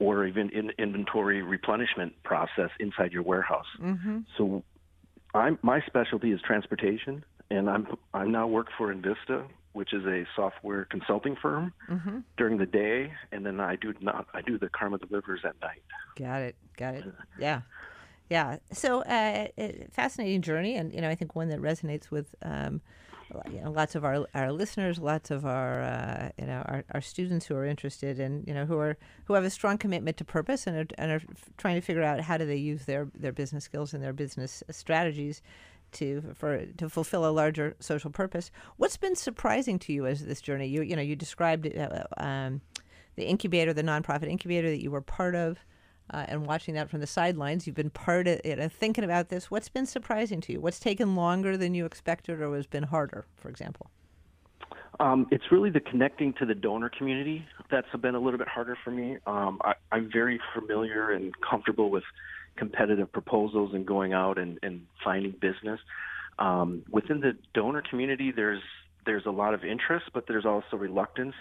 or 0.00 0.26
even 0.26 0.48
in 0.50 0.72
inventory 0.78 1.42
replenishment 1.42 2.20
process 2.22 2.70
inside 2.80 3.12
your 3.12 3.22
warehouse. 3.22 3.66
Mm-hmm. 3.78 4.20
So, 4.36 4.64
I'm 5.34 5.58
my 5.62 5.80
specialty 5.86 6.32
is 6.32 6.40
transportation, 6.42 7.24
and 7.50 7.68
I'm 7.70 7.86
I'm 8.14 8.30
now 8.32 8.46
work 8.46 8.68
for 8.76 8.92
Invista, 8.92 9.44
which 9.72 9.92
is 9.92 10.04
a 10.04 10.24
software 10.36 10.84
consulting 10.86 11.36
firm 11.40 11.72
Mm-hmm. 11.88 12.18
during 12.36 12.58
the 12.58 12.66
day, 12.66 13.12
and 13.32 13.44
then 13.46 13.60
I 13.60 13.76
do 13.76 13.94
not 14.00 14.26
I 14.34 14.42
do 14.42 14.58
the 14.58 14.68
Karma 14.68 14.98
delivers 14.98 15.40
at 15.44 15.54
night. 15.60 15.82
Got 16.18 16.42
it. 16.42 16.56
Got 16.76 16.94
it. 16.94 17.04
Yeah. 17.38 17.62
Yeah. 18.28 18.58
So, 18.72 19.02
uh, 19.02 19.48
fascinating 19.92 20.42
journey, 20.42 20.76
and 20.76 20.94
you 20.94 21.00
know, 21.00 21.08
I 21.08 21.14
think 21.16 21.34
one 21.34 21.48
that 21.48 21.60
resonates 21.60 22.10
with 22.10 22.34
um, 22.42 22.80
you 23.50 23.60
know, 23.60 23.70
lots 23.70 23.94
of 23.94 24.04
our 24.04 24.26
our 24.34 24.52
listeners, 24.52 24.98
lots 24.98 25.30
of 25.30 25.46
our 25.46 25.82
uh, 25.82 26.30
you 26.38 26.46
know 26.46 26.62
our, 26.66 26.84
our 26.92 27.00
students 27.00 27.46
who 27.46 27.54
are 27.54 27.64
interested 27.64 28.18
and 28.18 28.46
you 28.46 28.54
know 28.54 28.66
who 28.66 28.78
are 28.78 28.96
who 29.24 29.34
have 29.34 29.44
a 29.44 29.50
strong 29.50 29.78
commitment 29.78 30.16
to 30.16 30.24
purpose 30.24 30.66
and 30.66 30.76
are, 30.76 30.86
and 30.98 31.12
are 31.12 31.22
trying 31.56 31.76
to 31.76 31.80
figure 31.80 32.02
out 32.02 32.20
how 32.20 32.36
do 32.36 32.46
they 32.46 32.56
use 32.56 32.84
their 32.84 33.08
their 33.14 33.32
business 33.32 33.64
skills 33.64 33.94
and 33.94 34.02
their 34.02 34.12
business 34.12 34.62
strategies 34.70 35.42
to 35.92 36.34
for 36.34 36.64
to 36.66 36.88
fulfill 36.88 37.26
a 37.26 37.30
larger 37.30 37.76
social 37.80 38.10
purpose. 38.10 38.50
What's 38.76 38.96
been 38.96 39.16
surprising 39.16 39.78
to 39.80 39.92
you 39.92 40.06
as 40.06 40.24
this 40.24 40.40
journey? 40.40 40.66
You 40.66 40.82
you 40.82 40.96
know 40.96 41.02
you 41.02 41.16
described 41.16 41.66
uh, 41.76 42.04
um, 42.16 42.60
the 43.16 43.24
incubator, 43.24 43.72
the 43.72 43.82
nonprofit 43.82 44.28
incubator 44.28 44.70
that 44.70 44.82
you 44.82 44.90
were 44.90 45.00
part 45.00 45.34
of, 45.34 45.58
uh, 46.12 46.26
and 46.28 46.46
watching 46.46 46.74
that 46.74 46.90
from 46.90 47.00
the 47.00 47.06
sidelines. 47.06 47.66
You've 47.66 47.76
been 47.76 47.90
part 47.90 48.26
of 48.28 48.40
it, 48.44 48.58
and 48.58 48.72
thinking 48.72 49.04
about 49.04 49.28
this. 49.28 49.50
What's 49.50 49.68
been 49.68 49.86
surprising 49.86 50.40
to 50.42 50.52
you? 50.52 50.60
What's 50.60 50.80
taken 50.80 51.14
longer 51.16 51.56
than 51.56 51.74
you 51.74 51.84
expected, 51.84 52.40
or 52.40 52.54
has 52.56 52.66
been 52.66 52.84
harder, 52.84 53.24
for 53.36 53.48
example? 53.48 53.90
Um, 54.98 55.26
it's 55.30 55.44
really 55.50 55.70
the 55.70 55.80
connecting 55.80 56.34
to 56.34 56.44
the 56.44 56.54
donor 56.54 56.90
community 56.90 57.46
that's 57.70 57.88
been 58.00 58.14
a 58.14 58.20
little 58.20 58.38
bit 58.38 58.48
harder 58.48 58.76
for 58.84 58.90
me. 58.90 59.16
Um, 59.26 59.60
I, 59.64 59.74
I'm 59.92 60.10
very 60.12 60.38
familiar 60.54 61.10
and 61.10 61.32
comfortable 61.40 61.90
with 61.90 62.04
competitive 62.56 63.10
proposals 63.10 63.72
and 63.72 63.86
going 63.86 64.12
out 64.12 64.36
and, 64.36 64.58
and 64.62 64.86
finding 65.02 65.32
business. 65.32 65.80
Um, 66.38 66.82
within 66.90 67.20
the 67.20 67.36
donor 67.54 67.82
community, 67.88 68.32
there's 68.32 68.62
there's 69.06 69.24
a 69.24 69.30
lot 69.30 69.54
of 69.54 69.64
interest, 69.64 70.06
but 70.12 70.26
there's 70.26 70.44
also 70.44 70.76
reluctance, 70.76 71.34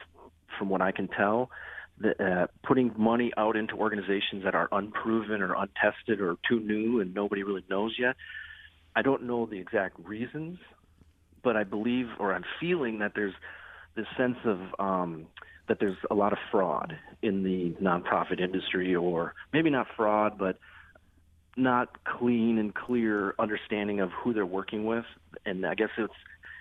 from 0.57 0.69
what 0.69 0.81
I 0.81 0.91
can 0.91 1.09
tell, 1.09 1.51
that 2.01 2.19
uh, 2.21 2.47
putting 2.63 2.93
money 2.97 3.31
out 3.37 3.55
into 3.55 3.75
organizations 3.75 4.43
that 4.43 4.55
are 4.55 4.69
unproven 4.71 5.41
or 5.41 5.53
untested 5.53 6.21
or 6.21 6.37
too 6.47 6.59
new 6.59 7.01
and 7.01 7.13
nobody 7.13 7.43
really 7.43 7.63
knows 7.69 7.95
yet. 7.99 8.15
I 8.95 9.01
don't 9.01 9.23
know 9.23 9.45
the 9.45 9.59
exact 9.59 9.97
reasons, 9.99 10.59
but 11.43 11.55
I 11.55 11.63
believe 11.63 12.07
or 12.19 12.33
I'm 12.33 12.45
feeling 12.59 12.99
that 12.99 13.13
there's 13.15 13.33
this 13.95 14.07
sense 14.17 14.37
of 14.45 14.59
um, 14.79 15.27
that 15.67 15.79
there's 15.79 15.97
a 16.09 16.15
lot 16.15 16.33
of 16.33 16.39
fraud 16.51 16.97
in 17.21 17.43
the 17.43 17.75
nonprofit 17.81 18.39
industry, 18.39 18.95
or 18.95 19.35
maybe 19.53 19.69
not 19.69 19.87
fraud, 19.95 20.37
but 20.37 20.57
not 21.55 22.03
clean 22.03 22.57
and 22.57 22.73
clear 22.73 23.35
understanding 23.37 23.99
of 23.99 24.09
who 24.11 24.33
they're 24.33 24.45
working 24.45 24.85
with. 24.85 25.05
And 25.45 25.65
I 25.65 25.75
guess 25.75 25.89
it's 25.97 26.13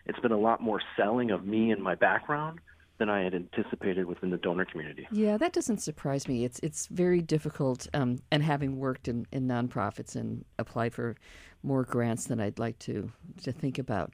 it's 0.07 0.19
been 0.21 0.33
a 0.33 0.39
lot 0.39 0.61
more 0.61 0.81
selling 0.97 1.31
of 1.31 1.45
me 1.47 1.71
and 1.71 1.83
my 1.83 1.95
background 1.95 2.61
than 2.99 3.09
I 3.09 3.23
had 3.23 3.35
anticipated 3.35 4.07
within 4.07 4.31
the 4.31 4.37
donor 4.37 4.65
community. 4.65 5.07
Yeah, 5.11 5.37
that 5.37 5.53
doesn't 5.53 5.79
surprise 5.79 6.29
me. 6.29 6.45
It's 6.45 6.59
it's 6.61 6.87
very 6.87 7.21
difficult, 7.21 7.87
um, 7.95 8.19
and 8.31 8.43
having 8.43 8.79
worked 8.79 9.09
in, 9.09 9.27
in 9.33 9.47
nonprofits 9.47 10.17
and 10.17 10.45
applied 10.59 10.93
for 10.93 11.17
more 11.63 11.85
grants 11.85 12.27
than 12.27 12.41
I'd 12.41 12.59
like 12.59 12.79
to 12.81 13.11
to 13.43 13.53
think 13.53 13.79
about, 13.79 14.13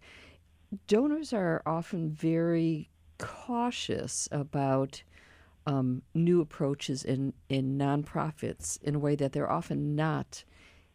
donors 0.87 1.33
are 1.33 1.63
often 1.67 2.11
very 2.11 2.91
cautious 3.19 4.29
about 4.31 5.03
um, 5.67 6.03
new 6.15 6.41
approaches 6.41 7.05
in 7.05 7.33
in 7.49 7.79
nonprofits 7.79 8.83
in 8.83 8.95
a 8.95 8.99
way 8.99 9.17
that 9.17 9.33
they're 9.33 9.51
often 9.51 9.97
not 9.97 10.45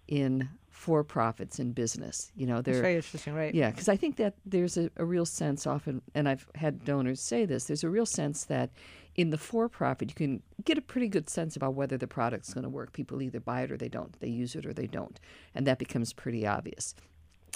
in 0.10 0.50
for 0.70 1.04
profits 1.04 1.60
in 1.60 1.74
business. 1.74 2.32
You 2.36 2.48
know, 2.48 2.62
they're 2.62 2.82
very 2.82 2.96
interesting, 2.96 3.34
right? 3.34 3.54
yeah, 3.54 3.70
because 3.70 3.90
I 3.90 3.98
think 3.98 4.16
that 4.16 4.36
there's 4.46 4.78
a, 4.78 4.90
a 4.96 5.06
real 5.06 5.26
sense 5.26 5.68
often, 5.68 6.02
and 6.16 6.28
I've 6.28 6.48
had 6.56 6.86
donors 6.86 7.22
say 7.22 7.46
this, 7.46 7.66
there's 7.66 7.84
a 7.84 7.90
real 7.90 8.06
sense 8.06 8.46
that 8.46 8.70
in 9.16 9.30
the 9.30 9.38
for 9.38 9.68
profit, 9.68 10.10
you 10.10 10.16
can 10.16 10.42
get 10.64 10.78
a 10.78 10.82
pretty 10.82 11.10
good 11.10 11.30
sense 11.30 11.58
about 11.58 11.74
whether 11.74 11.98
the 11.98 12.08
product's 12.08 12.54
going 12.54 12.64
to 12.64 12.70
work. 12.70 12.94
People 12.94 13.22
either 13.22 13.42
buy 13.42 13.64
it 13.64 13.72
or 13.72 13.78
they 13.78 13.90
don't, 13.90 14.18
they 14.22 14.30
use 14.30 14.56
it 14.56 14.66
or 14.66 14.74
they 14.74 14.88
don't. 14.88 15.20
And 15.54 15.68
that 15.68 15.80
becomes 15.80 16.14
pretty 16.14 16.48
obvious. 16.48 16.96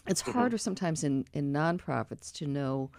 It's 0.05 0.19
harder 0.19 0.57
sometimes 0.57 1.05
in, 1.05 1.25
in 1.31 1.53
nonprofits 1.53 2.29
to 2.33 2.45
know, 2.45 2.91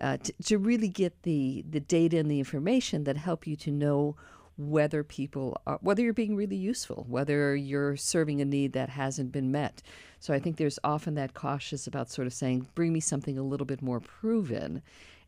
uh, 0.00 0.18
to, 0.18 0.32
to 0.44 0.58
really 0.58 0.88
get 0.88 1.24
the, 1.24 1.64
the 1.68 1.80
data 1.80 2.18
and 2.18 2.30
the 2.30 2.38
information 2.38 3.02
that 3.04 3.16
help 3.16 3.48
you 3.48 3.56
to 3.56 3.72
know 3.72 4.14
whether 4.58 5.04
people 5.04 5.60
are, 5.66 5.78
whether 5.82 6.02
you're 6.02 6.12
being 6.14 6.34
really 6.36 6.56
useful, 6.56 7.04
whether 7.08 7.54
you're 7.54 7.96
serving 7.96 8.40
a 8.40 8.44
need 8.44 8.72
that 8.72 8.88
hasn't 8.88 9.30
been 9.32 9.52
met. 9.52 9.82
So 10.18 10.32
I 10.32 10.38
think 10.38 10.56
there's 10.56 10.78
often 10.82 11.14
that 11.14 11.34
cautious 11.34 11.86
about 11.86 12.10
sort 12.10 12.26
of 12.26 12.32
saying, 12.32 12.68
bring 12.74 12.92
me 12.92 13.00
something 13.00 13.36
a 13.38 13.42
little 13.42 13.66
bit 13.66 13.82
more 13.82 14.00
proven, 14.00 14.82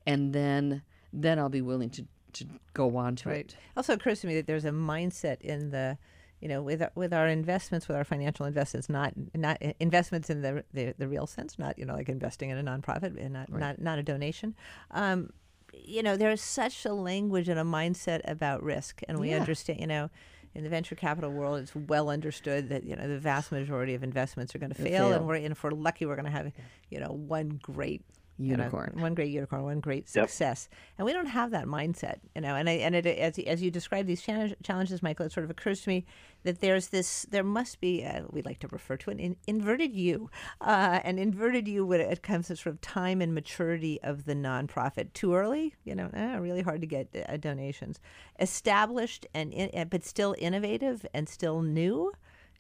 and 0.06 0.32
then 0.32 0.82
then 1.12 1.38
I'll 1.38 1.48
be 1.48 1.62
willing 1.62 1.90
to 1.90 2.06
to 2.34 2.46
go 2.74 2.96
on 2.96 3.16
to 3.16 3.28
Right. 3.30 3.38
it. 3.40 3.56
Also 3.76 3.94
occurs 3.94 4.20
to 4.20 4.26
me 4.26 4.34
that 4.36 4.46
there's 4.46 4.66
a 4.66 4.70
mindset 4.70 5.40
in 5.40 5.70
the, 5.70 5.96
you 6.40 6.48
know, 6.48 6.62
with 6.62 6.82
with 6.94 7.12
our 7.12 7.26
investments, 7.26 7.88
with 7.88 7.96
our 7.96 8.04
financial 8.04 8.46
investments, 8.46 8.88
not 8.88 9.12
not 9.34 9.60
investments 9.80 10.30
in 10.30 10.40
the 10.42 10.64
the, 10.72 10.94
the 10.98 11.08
real 11.08 11.26
sense, 11.26 11.58
not 11.58 11.78
you 11.78 11.84
know 11.84 11.94
like 11.94 12.08
investing 12.08 12.50
in 12.50 12.56
a 12.58 12.62
nonprofit 12.62 13.16
and 13.22 13.32
not 13.32 13.50
not 13.50 13.80
not 13.80 13.98
a 13.98 14.02
donation. 14.02 14.54
Um, 14.90 15.30
you 15.72 16.02
know, 16.02 16.16
there's 16.16 16.40
such 16.42 16.84
a 16.84 16.92
language 16.92 17.48
and 17.48 17.58
a 17.58 17.64
mindset 17.64 18.20
about 18.24 18.62
risk, 18.62 19.02
and 19.08 19.18
we 19.18 19.30
Yeah. 19.30 19.36
understand. 19.36 19.80
You 19.80 19.86
know. 19.86 20.10
In 20.54 20.64
the 20.64 20.70
venture 20.70 20.96
capital 20.96 21.30
world, 21.30 21.60
it's 21.60 21.76
well 21.76 22.08
understood 22.08 22.70
that 22.70 22.82
you 22.82 22.96
know 22.96 23.06
the 23.06 23.18
vast 23.18 23.52
majority 23.52 23.94
of 23.94 24.02
investments 24.02 24.54
are 24.54 24.58
going 24.58 24.72
to 24.72 24.82
fail, 24.82 25.10
fail. 25.10 25.12
and 25.12 25.26
we're 25.26 25.34
and 25.36 25.52
if 25.52 25.62
we're 25.62 25.70
lucky, 25.70 26.04
we're 26.06 26.16
going 26.16 26.24
to 26.24 26.32
have 26.32 26.50
you 26.90 26.98
know 26.98 27.12
one 27.12 27.60
great 27.62 28.02
you 28.46 28.56
know, 28.56 28.64
Unicorn. 28.64 28.92
one 29.00 29.14
great 29.14 29.30
unicorn, 29.30 29.62
one 29.64 29.80
great 29.80 30.08
Yep. 30.14 30.30
success, 30.30 30.68
and 30.96 31.04
we 31.04 31.12
don't 31.12 31.26
have 31.26 31.50
that 31.50 31.66
mindset, 31.66 32.18
you 32.34 32.40
know. 32.40 32.54
And 32.54 32.68
I, 32.68 32.74
and 32.74 32.94
it, 32.94 33.06
as 33.06 33.38
as 33.38 33.62
you 33.62 33.70
describe 33.70 34.06
these 34.06 34.22
challenges, 34.22 35.02
Michael, 35.02 35.26
it 35.26 35.32
sort 35.32 35.44
of 35.44 35.50
occurs 35.50 35.80
to 35.82 35.88
me 35.90 36.06
that 36.44 36.60
there's 36.60 36.88
this, 36.88 37.26
there 37.30 37.42
must 37.42 37.80
be, 37.80 38.04
uh, 38.04 38.22
we 38.30 38.42
like 38.42 38.60
to 38.60 38.68
refer 38.68 38.96
to 38.96 39.10
it 39.10 39.14
an 39.14 39.20
in, 39.20 39.36
inverted 39.48 39.94
U, 39.94 40.30
uh, 40.60 41.00
an 41.02 41.18
inverted 41.18 41.66
U 41.66 41.84
when 41.84 42.00
it 42.00 42.22
comes 42.22 42.46
to 42.46 42.56
sort 42.56 42.74
of 42.74 42.80
time 42.80 43.20
and 43.20 43.34
maturity 43.34 44.00
of 44.02 44.24
the 44.24 44.34
nonprofit. 44.34 45.12
Too 45.14 45.34
early, 45.34 45.74
you 45.84 45.94
know, 45.96 46.08
eh, 46.14 46.36
really 46.36 46.62
hard 46.62 46.80
to 46.80 46.86
get 46.86 47.08
uh, 47.28 47.36
donations. 47.38 47.98
Established 48.38 49.26
and 49.34 49.52
in, 49.52 49.68
uh, 49.78 49.84
but 49.84 50.04
still 50.04 50.34
innovative 50.38 51.04
and 51.12 51.28
still 51.28 51.60
new. 51.62 52.12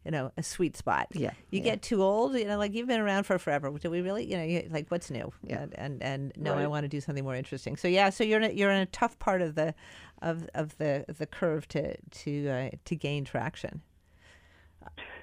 You 0.08 0.12
know, 0.12 0.32
a 0.38 0.42
sweet 0.42 0.74
spot. 0.74 1.08
Yeah, 1.12 1.32
You 1.50 1.58
yeah. 1.58 1.64
get 1.64 1.82
too 1.82 2.02
old, 2.02 2.32
you 2.32 2.46
know, 2.46 2.56
like 2.56 2.72
you've 2.72 2.88
been 2.88 2.98
around 2.98 3.24
for 3.24 3.38
forever. 3.38 3.70
Do 3.78 3.90
we 3.90 4.00
really, 4.00 4.24
you 4.24 4.38
know, 4.38 4.42
you, 4.42 4.66
like 4.70 4.88
what's 4.88 5.10
new? 5.10 5.30
Yeah. 5.44 5.64
And 5.64 5.74
and, 5.76 6.02
and 6.02 6.32
no, 6.38 6.54
I 6.54 6.66
want 6.66 6.84
to 6.84 6.88
do 6.88 6.98
something 6.98 7.24
more 7.24 7.34
interesting. 7.36 7.76
So 7.76 7.88
yeah, 7.88 8.08
so 8.08 8.24
you're 8.24 8.40
in 8.40 8.50
a, 8.50 8.54
you're 8.54 8.70
in 8.70 8.80
a 8.80 8.86
tough 8.86 9.18
part 9.18 9.42
of 9.42 9.54
the 9.54 9.74
of 10.22 10.48
of 10.54 10.78
the 10.78 11.04
the 11.18 11.26
curve 11.26 11.68
to 11.68 11.94
to 11.98 12.48
uh, 12.48 12.70
to 12.86 12.96
gain 12.96 13.26
traction. 13.26 13.82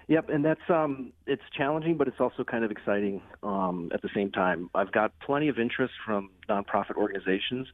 Yep, 0.08 0.30
and 0.30 0.46
that's 0.46 0.70
um, 0.70 1.14
it's 1.26 1.42
challenging, 1.58 1.98
but 1.98 2.08
it's 2.08 2.20
also 2.20 2.44
kind 2.44 2.64
of 2.64 2.70
exciting 2.70 3.24
um, 3.42 3.90
at 3.92 4.04
the 4.04 4.10
same 4.14 4.32
time. 4.32 4.70
I've 4.76 4.92
got 4.92 5.18
plenty 5.20 5.48
of 5.48 5.58
interest 5.58 5.96
from 6.06 6.30
nonprofit 6.48 6.96
organizations. 6.96 7.68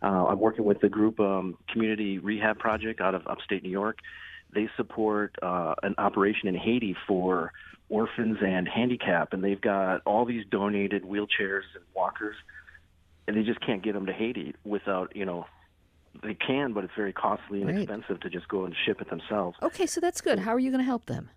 Uh, 0.00 0.26
I'm 0.26 0.38
working 0.38 0.64
with 0.64 0.80
the 0.80 0.88
group 0.88 1.18
um, 1.18 1.58
Community 1.68 2.18
Rehab 2.18 2.60
Project 2.60 3.00
out 3.00 3.16
of 3.16 3.26
upstate 3.26 3.64
New 3.64 3.70
York. 3.70 3.98
They 4.52 4.68
support 4.76 5.34
uh, 5.42 5.74
an 5.82 5.94
operation 5.98 6.48
in 6.48 6.54
Haiti 6.54 6.94
for 7.06 7.52
orphans 7.88 8.38
and 8.44 8.68
handicap, 8.68 9.32
and 9.32 9.42
they've 9.42 9.60
got 9.60 10.02
all 10.04 10.24
these 10.24 10.44
donated 10.50 11.04
wheelchairs 11.04 11.62
and 11.74 11.84
walkers, 11.94 12.36
and 13.26 13.36
they 13.36 13.42
just 13.42 13.60
can't 13.60 13.82
get 13.82 13.94
them 13.94 14.06
to 14.06 14.12
Haiti 14.12 14.54
without 14.64 15.14
you 15.16 15.24
know. 15.24 15.46
They 16.22 16.34
can, 16.34 16.74
but 16.74 16.84
it's 16.84 16.92
very 16.94 17.14
costly 17.14 17.62
and 17.62 17.70
Right. 17.70 17.78
expensive 17.78 18.20
to 18.20 18.28
just 18.28 18.46
go 18.46 18.66
and 18.66 18.74
ship 18.84 19.00
it 19.00 19.08
themselves. 19.08 19.56
Okay, 19.62 19.86
so 19.86 19.98
that's 19.98 20.20
good. 20.20 20.38
How 20.40 20.54
are 20.54 20.58
you 20.58 20.70
going 20.70 20.80
to 20.82 20.84
help 20.84 21.06
them? 21.06 21.30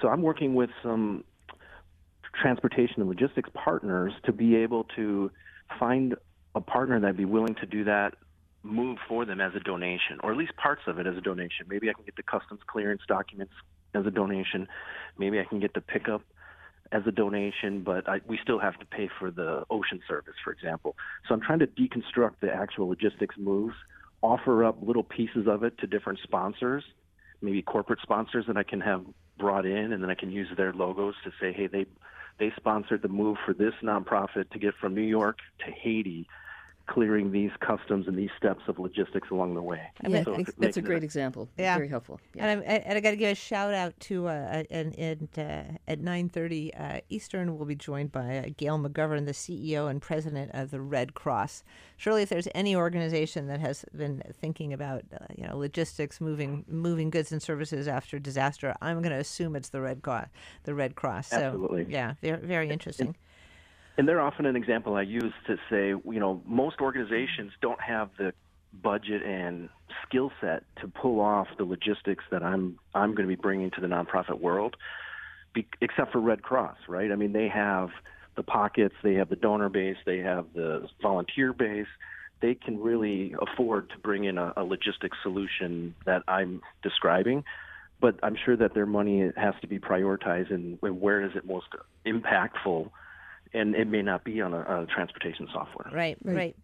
So 0.00 0.06
I'm 0.08 0.22
working 0.22 0.54
with 0.54 0.70
some 0.84 1.24
transportation 2.40 3.00
and 3.00 3.08
logistics 3.08 3.50
partners 3.54 4.12
to 4.24 4.32
be 4.32 4.54
able 4.54 4.84
to 4.94 5.32
find 5.80 6.14
a 6.54 6.60
partner 6.60 7.00
that'd 7.00 7.16
be 7.16 7.24
willing 7.24 7.56
to 7.56 7.66
do 7.66 7.82
that 7.84 8.14
move 8.62 8.98
for 9.08 9.24
them 9.24 9.40
as 9.40 9.54
a 9.54 9.60
donation, 9.60 10.18
or 10.22 10.32
at 10.32 10.36
least 10.36 10.56
parts 10.56 10.82
of 10.86 10.98
it 10.98 11.06
as 11.06 11.16
a 11.16 11.20
donation. 11.20 11.66
Maybe 11.68 11.88
I 11.88 11.92
can 11.92 12.04
get 12.04 12.16
the 12.16 12.22
customs 12.22 12.60
clearance 12.66 13.02
documents 13.06 13.52
as 13.94 14.06
a 14.06 14.10
donation. 14.10 14.68
Maybe 15.16 15.38
I 15.40 15.44
can 15.44 15.60
get 15.60 15.74
the 15.74 15.80
pickup 15.80 16.22
as 16.90 17.02
a 17.06 17.12
donation, 17.12 17.82
but 17.82 18.08
I, 18.08 18.20
we 18.26 18.38
still 18.42 18.58
have 18.58 18.78
to 18.78 18.86
pay 18.86 19.08
for 19.18 19.30
the 19.30 19.64
ocean 19.70 20.00
service, 20.08 20.34
for 20.42 20.52
example. 20.52 20.96
So 21.26 21.34
I'm 21.34 21.40
trying 21.40 21.58
to 21.60 21.66
deconstruct 21.66 22.40
the 22.40 22.52
actual 22.52 22.88
logistics 22.88 23.36
moves, 23.38 23.74
offer 24.22 24.64
up 24.64 24.78
little 24.82 25.02
pieces 25.02 25.46
of 25.46 25.62
it 25.62 25.78
to 25.78 25.86
different 25.86 26.18
sponsors, 26.22 26.84
maybe 27.40 27.62
corporate 27.62 28.00
sponsors 28.02 28.46
that 28.46 28.56
I 28.56 28.62
can 28.62 28.80
have 28.80 29.04
brought 29.38 29.66
in, 29.66 29.92
and 29.92 30.02
then 30.02 30.10
I 30.10 30.14
can 30.14 30.30
use 30.30 30.48
their 30.56 30.72
logos 30.72 31.14
to 31.24 31.30
say, 31.40 31.52
hey, 31.52 31.66
they 31.66 31.86
they 32.38 32.52
sponsored 32.56 33.02
the 33.02 33.08
move 33.08 33.36
for 33.44 33.52
this 33.52 33.74
nonprofit 33.82 34.50
to 34.50 34.60
get 34.60 34.74
from 34.80 34.94
New 34.94 35.02
York 35.02 35.38
to 35.66 35.72
Haiti 35.72 36.28
clearing 36.88 37.30
these 37.30 37.50
customs 37.60 38.08
and 38.08 38.16
these 38.16 38.30
steps 38.36 38.62
of 38.66 38.78
logistics 38.78 39.30
along 39.30 39.54
the 39.54 39.62
way. 39.62 39.80
yeah, 40.06 40.24
So 40.24 40.32
I 40.32 40.36
think 40.36 40.48
it 40.48 40.54
that's 40.58 40.58
a 40.58 40.60
makes 40.60 40.76
it 40.78 40.84
great 40.84 41.04
example. 41.04 41.48
Yeah. 41.58 41.76
Very 41.76 41.88
helpful. 41.88 42.20
Yeah. 42.34 42.46
And, 42.46 42.60
I'm, 42.60 42.82
and 42.86 42.98
I 42.98 43.00
got 43.00 43.10
to 43.10 43.16
give 43.16 43.30
a 43.30 43.34
shout 43.34 43.74
out 43.74 43.98
to 44.00 44.28
uh, 44.28 44.64
and, 44.70 44.98
and 44.98 45.28
uh, 45.36 45.76
at 45.86 46.00
9:30 46.00 46.80
uh, 46.80 47.00
Eastern, 47.08 47.56
we'll 47.56 47.66
be 47.66 47.74
joined 47.74 48.10
by 48.10 48.38
uh, 48.38 48.44
Gail 48.56 48.78
McGovern, 48.78 49.26
the 49.26 49.32
CEO 49.32 49.88
and 49.88 50.00
president 50.00 50.50
of 50.54 50.70
the 50.70 50.80
Red 50.80 51.14
Cross. 51.14 51.62
Surely, 51.96 52.22
if 52.22 52.28
there's 52.28 52.48
any 52.54 52.74
organization 52.74 53.46
that 53.48 53.60
has 53.60 53.84
been 53.96 54.22
thinking 54.40 54.72
about 54.72 55.04
uh, 55.12 55.26
you 55.36 55.46
know 55.46 55.56
logistics, 55.56 56.20
moving 56.20 56.64
moving 56.68 57.10
goods 57.10 57.32
and 57.32 57.42
services 57.42 57.86
after 57.86 58.18
disaster, 58.18 58.74
I'm 58.80 59.02
going 59.02 59.12
to 59.12 59.20
assume 59.20 59.56
it's 59.56 59.68
the 59.68 59.80
Red 59.80 60.02
Cross. 60.02 60.28
The 60.64 60.74
Red 60.74 60.94
Cross. 60.94 61.28
So, 61.28 61.36
Absolutely. 61.36 61.86
Yeah, 61.88 62.14
very 62.22 62.46
very 62.46 62.70
interesting. 62.70 63.08
And 63.08 63.16
they're 64.06 64.20
often 64.20 64.46
an 64.46 64.54
example 64.54 64.94
I 64.94 65.02
use 65.02 65.32
to 65.46 65.56
say, 65.68 65.88
you 65.88 66.20
know, 66.20 66.40
most 66.46 66.80
organizations 66.80 67.52
don't 67.60 67.80
have 67.80 68.10
the 68.18 68.32
budget 68.82 69.22
and 69.22 69.68
skill 70.06 70.30
set 70.40 70.62
to 70.80 70.88
pull 70.88 71.20
off 71.20 71.48
the 71.56 71.64
logistics 71.64 72.24
that 72.30 72.42
I'm 72.42 72.78
I'm 72.94 73.14
going 73.14 73.28
to 73.28 73.34
be 73.34 73.40
bringing 73.40 73.70
to 73.72 73.80
the 73.80 73.86
nonprofit 73.86 74.40
world, 74.40 74.76
be, 75.52 75.66
except 75.80 76.12
for 76.12 76.20
Red 76.20 76.42
Cross, 76.42 76.76
right? 76.86 77.10
I 77.10 77.16
mean, 77.16 77.32
they 77.32 77.48
have 77.48 77.90
the 78.36 78.42
pockets, 78.42 78.94
they 79.02 79.14
have 79.14 79.28
the 79.28 79.36
donor 79.36 79.68
base, 79.68 79.96
they 80.06 80.18
have 80.18 80.46
the 80.54 80.88
volunteer 81.02 81.52
base. 81.52 81.88
They 82.40 82.54
can 82.54 82.78
really 82.78 83.34
afford 83.42 83.90
to 83.90 83.98
bring 83.98 84.22
in 84.22 84.38
a, 84.38 84.52
a 84.56 84.62
logistics 84.62 85.18
solution 85.24 85.96
that 86.06 86.22
I'm 86.28 86.62
describing, 86.84 87.42
but 88.00 88.14
I'm 88.22 88.36
sure 88.44 88.56
that 88.56 88.74
their 88.74 88.86
money 88.86 89.32
has 89.36 89.54
to 89.62 89.66
be 89.66 89.80
prioritized 89.80 90.52
and 90.54 90.78
where 90.80 91.20
is 91.24 91.32
it 91.34 91.44
most 91.44 91.66
impactful 92.06 92.90
and 93.54 93.74
it 93.74 93.88
may 93.88 94.02
not 94.02 94.24
be 94.24 94.40
on 94.40 94.54
a, 94.54 94.60
a 94.60 94.86
transportation 94.86 95.48
software. 95.52 95.90
Right, 95.92 96.18
Right. 96.22 96.36
right. 96.36 96.56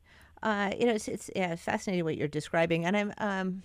Uh, 0.42 0.74
you 0.78 0.84
know, 0.86 0.92
it's, 0.92 1.08
it's 1.08 1.30
yeah, 1.34 1.52
it's 1.52 1.62
fascinating 1.62 2.04
what 2.04 2.16
you're 2.16 2.28
describing, 2.28 2.84
and 2.84 2.96
I'm 2.96 3.12
um, 3.16 3.62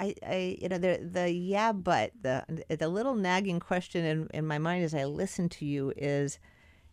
I, 0.00 0.14
I 0.26 0.58
you 0.60 0.68
know 0.68 0.78
the 0.78 1.06
the 1.12 1.30
yeah, 1.30 1.72
but 1.72 2.12
the 2.20 2.44
the 2.68 2.88
little 2.88 3.14
nagging 3.14 3.60
question 3.60 4.04
in, 4.04 4.28
in 4.32 4.46
my 4.46 4.58
mind 4.58 4.84
as 4.84 4.94
I 4.94 5.04
listen 5.04 5.48
to 5.50 5.66
you 5.66 5.92
is, 5.96 6.38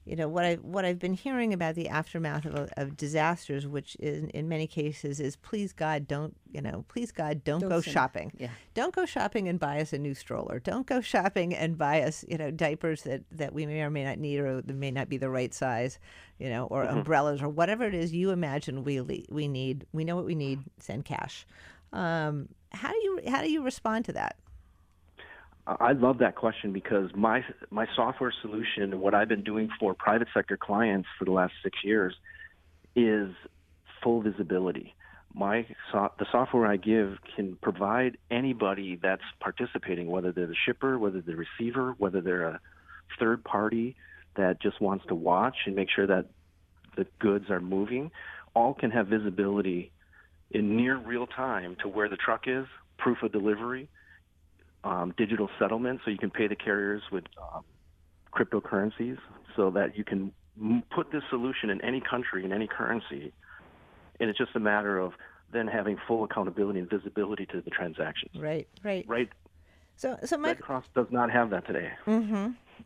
you 0.06 0.16
know, 0.16 0.28
what 0.28 0.44
I 0.44 0.56
what 0.56 0.84
I've 0.86 1.00
been 1.00 1.14
hearing 1.14 1.54
about 1.54 1.76
the 1.76 1.88
aftermath 1.90 2.46
of, 2.46 2.70
of 2.76 2.98
disasters, 2.98 3.66
which 3.66 3.96
is 4.00 4.24
in 4.34 4.50
many 4.50 4.68
cases 4.68 5.20
is 5.20 5.36
please 5.38 5.72
God 5.74 6.08
don't 6.08 6.36
you 6.52 6.62
know 6.62 6.84
please 6.90 7.12
God 7.12 7.44
don't, 7.44 7.62
Don't 7.62 7.70
go 7.70 7.80
send- 7.82 7.94
shopping, 7.94 8.32
yeah. 8.38 8.50
don't 8.74 8.94
go 8.94 9.06
shopping 9.06 9.48
and 9.48 9.60
buy 9.60 9.80
us 9.80 9.94
a 9.94 9.98
new 9.98 10.14
stroller. 10.14 10.60
Don't 10.60 10.86
go 10.86 11.00
shopping 11.02 11.56
and 11.56 11.78
buy 11.78 12.02
us, 12.02 12.26
you 12.28 12.38
know, 12.38 12.52
diapers 12.52 13.04
that, 13.04 13.24
that 13.32 13.54
we 13.54 13.66
may 13.66 13.82
or 13.82 13.90
may 13.90 14.04
not 14.04 14.18
need 14.20 14.40
or 14.40 14.62
that 14.62 14.76
may 14.76 14.92
not 14.92 15.08
be 15.10 15.18
the 15.18 15.30
right 15.30 15.54
size, 15.54 16.00
you 16.38 16.50
know, 16.50 16.66
or 16.66 16.84
umbrellas 16.84 17.42
or 17.42 17.48
whatever 17.50 17.86
it 17.86 17.94
is 17.94 18.12
you 18.14 18.32
imagine 18.32 18.84
we 18.84 19.00
le- 19.02 19.24
we 19.30 19.48
need. 19.48 19.86
We 19.94 20.04
know 20.04 20.16
what 20.16 20.26
we 20.26 20.36
need. 20.36 20.60
Send 20.80 21.06
cash. 21.06 21.46
Um, 21.94 22.50
how 22.72 22.90
do 22.92 22.98
you 22.98 23.20
how 23.28 23.42
do 23.42 23.50
you 23.52 23.64
respond 23.64 24.06
to 24.06 24.14
that? 24.14 24.36
I 25.66 25.94
love 25.94 26.18
that 26.18 26.36
question 26.36 26.74
because 26.74 27.10
my 27.16 27.44
my 27.70 27.88
software 27.96 28.34
solution 28.42 28.84
and 28.84 29.00
what 29.00 29.14
I've 29.14 29.30
been 29.30 29.44
doing 29.44 29.70
for 29.80 29.94
private 29.94 30.28
sector 30.34 30.58
clients 30.58 31.08
for 31.18 31.24
the 31.24 31.32
last 31.32 31.54
six 31.64 31.78
years 31.84 32.14
is 32.96 33.30
full 34.04 34.22
visibility. 34.22 34.94
My 35.34 35.66
so, 35.92 36.12
the 36.20 36.26
software 36.32 36.68
I 36.68 36.76
give 36.76 37.18
can 37.36 37.58
provide 37.62 38.18
anybody 38.30 39.00
that's 39.02 39.24
participating, 39.40 40.08
whether 40.08 40.34
they're 40.34 40.48
the 40.48 40.56
shipper, 40.66 41.00
whether 41.00 41.22
they're 41.22 41.36
the 41.36 41.46
receiver, 41.60 41.96
whether 41.98 42.20
they're 42.20 42.48
a 42.48 42.60
third 43.18 43.44
party 43.44 43.96
that 44.36 44.62
just 44.62 44.82
wants 44.82 45.06
to 45.08 45.16
watch 45.16 45.56
and 45.66 45.76
make 45.76 45.90
sure 45.90 46.08
that 46.08 46.26
the 46.98 47.08
goods 47.20 47.50
are 47.50 47.62
moving, 47.62 48.12
all 48.54 48.74
can 48.74 48.92
have 48.92 49.08
visibility 49.08 49.92
in 50.52 50.76
near 50.76 50.98
real 50.98 51.26
time 51.26 51.78
to 51.82 51.88
where 51.88 52.10
the 52.10 52.18
truck 52.18 52.44
is, 52.48 52.66
proof 52.98 53.24
of 53.24 53.32
delivery, 53.32 53.90
um, 54.84 55.14
digital 55.18 55.50
settlement, 55.60 56.02
so 56.04 56.12
you 56.12 56.18
can 56.18 56.30
pay 56.30 56.48
the 56.48 56.56
carriers 56.56 57.02
with 57.12 57.24
um, 57.42 57.64
cryptocurrencies, 58.34 59.18
so 59.56 59.72
that 59.72 59.98
you 59.98 60.04
can 60.04 60.32
m- 60.60 60.84
put 60.94 61.12
this 61.12 61.24
solution 61.30 61.70
in 61.70 61.82
any 61.82 62.02
country 62.02 62.44
in 62.44 62.52
any 62.52 62.68
currency, 62.68 63.32
and 64.20 64.30
it's 64.30 64.38
just 64.38 64.56
a 64.56 64.60
matter 64.60 65.00
of 65.00 65.14
then 65.52 65.68
having 65.68 65.98
full 66.08 66.24
accountability 66.24 66.80
and 66.80 66.90
visibility 66.90 67.46
to 67.46 67.62
the 67.62 67.70
transactions. 67.70 68.32
Right, 68.36 68.68
right. 68.84 69.06
Right? 69.08 69.30
So 69.96 70.18
so 70.26 70.40
Red 70.40 70.60
Cross 70.60 70.86
does 70.96 71.08
not 71.12 71.32
have 71.32 71.50
that 71.52 71.66
today. 71.68 71.92